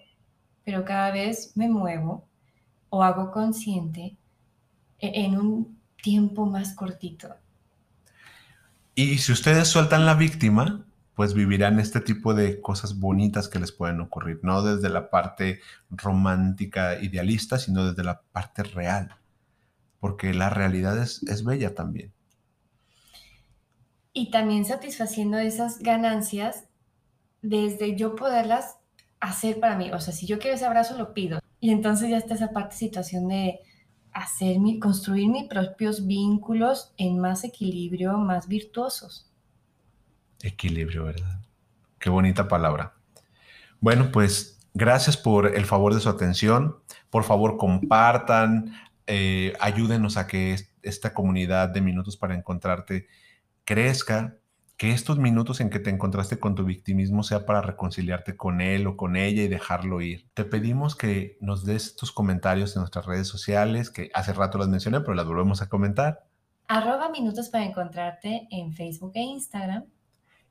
[0.65, 2.29] pero cada vez me muevo
[2.95, 4.17] o hago consciente
[4.99, 7.35] e-, en un tiempo más cortito.
[8.95, 10.85] Y si ustedes sueltan la víctima,
[11.15, 15.61] pues vivirán este tipo de cosas bonitas que les pueden ocurrir, no desde la parte
[15.91, 19.17] romántica, idealista, sino desde la parte real,
[19.99, 22.13] porque la realidad es, es bella también.
[24.13, 26.65] Y también satisfaciendo esas ganancias
[27.41, 28.77] desde yo poderlas
[29.21, 29.91] hacer para mí.
[29.93, 31.42] O sea, si yo quiero ese abrazo, lo pido.
[31.63, 33.61] Y entonces ya está esa parte situación de
[34.11, 39.31] hacer mi, construir mis propios vínculos en más equilibrio, más virtuosos.
[40.43, 41.41] Equilibrio, ¿verdad?
[42.01, 42.95] Qué bonita palabra.
[43.79, 46.79] Bueno, pues gracias por el favor de su atención.
[47.11, 48.75] Por favor, compartan,
[49.07, 53.07] eh, ayúdenos a que esta comunidad de minutos para encontrarte
[53.65, 54.37] crezca,
[54.77, 58.87] que estos minutos en que te encontraste con tu victimismo sea para reconciliarte con él
[58.87, 60.29] o con ella y dejarlo ir.
[60.35, 64.69] Te pedimos que nos des tus comentarios en nuestras redes sociales, que hace rato las
[64.69, 66.25] mencioné, pero las volvemos a comentar.
[66.69, 69.85] Arroba minutos para encontrarte en Facebook e Instagram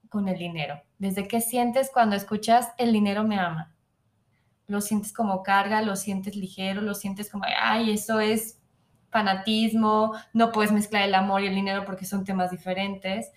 [0.08, 0.82] con el dinero?
[0.98, 3.72] ¿Desde qué sientes cuando escuchas el dinero me ama?
[4.72, 5.82] ¿Lo sientes como carga?
[5.82, 6.80] ¿Lo sientes ligero?
[6.80, 8.58] ¿Lo sientes como, ay, eso es
[9.10, 10.14] fanatismo?
[10.32, 13.30] No puedes mezclar el amor y el dinero porque son temas diferentes.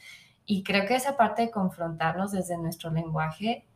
[0.46, 3.68] Y creo que esa parte de confrontarnos desde nuestro lenguaje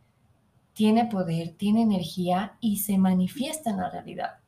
[0.72, 4.38] tiene poder, tiene energía y se manifiesta en la realidad.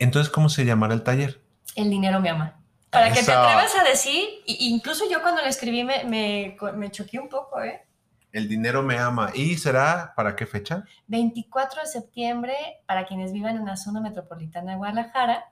[0.00, 1.40] Entonces, ¿cómo se llamará el taller?
[1.76, 2.60] El dinero me ama.
[2.90, 7.28] Para que te atrevas a decir, incluso yo cuando lo escribí me, me, choqué un
[7.28, 7.86] poco, ¿eh?
[8.32, 9.30] El dinero me ama.
[9.34, 10.84] ¿Y será para qué fecha?
[11.06, 12.54] 24 de septiembre,
[12.86, 15.44] para quienes vivan en la zona metropolitana de Guadalajara,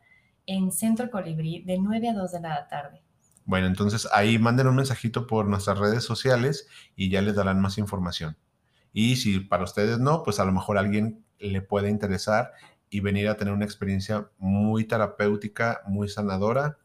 [0.47, 3.03] en Centro Colibrí, de 9 a 2 de la tarde.
[3.45, 7.79] Bueno, entonces ahí manden un mensajito por nuestras redes sociales y ya les darán más
[7.79, 8.37] información.
[8.93, 12.53] Y si para ustedes no, pues a lo mejor a alguien le puede interesar
[12.91, 16.79] y venir a tener una experiencia muy terapéutica, muy sanadora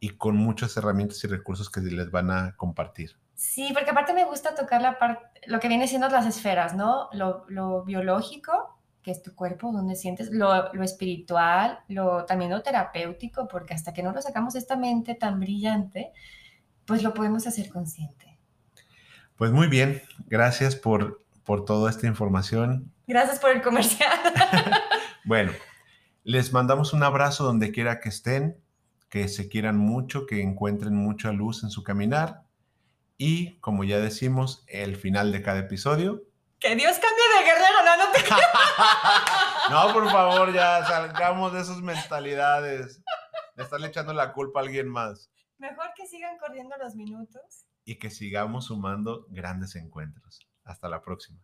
[0.00, 3.16] y con muchas herramientas y recursos que les van a compartir.
[3.36, 7.10] Sí, porque aparte me gusta tocar la parte, lo que viene siendo las esferas, ¿no?
[7.12, 13.46] Lo, biológico, que es tu cuerpo, donde sientes, lo, lo, espiritual, lo, también lo terapéutico,
[13.46, 16.12] porque hasta que no lo sacamos de esta mente tan brillante,
[16.86, 18.38] pues lo podemos hacer consciente.
[19.36, 22.90] Pues muy bien, gracias por, por toda esta información.
[23.06, 24.10] Gracias por el comercial.
[25.24, 25.50] Bueno,
[26.22, 28.60] les mandamos un abrazo donde quiera que estén,
[29.08, 32.45] que se quieran mucho, que encuentren mucha luz en su caminar
[33.18, 36.24] y, como ya decimos, el final de cada episodio.
[36.58, 38.20] Que Dios cambie de guerrero, no, no te
[39.70, 43.02] No, por favor, ya salgamos de esas mentalidades
[43.56, 45.30] de estarle echando la culpa a alguien más.
[45.58, 47.66] Mejor que sigan corriendo los minutos.
[47.84, 50.40] Y que sigamos sumando grandes encuentros.
[50.64, 51.40] Hasta la próxima.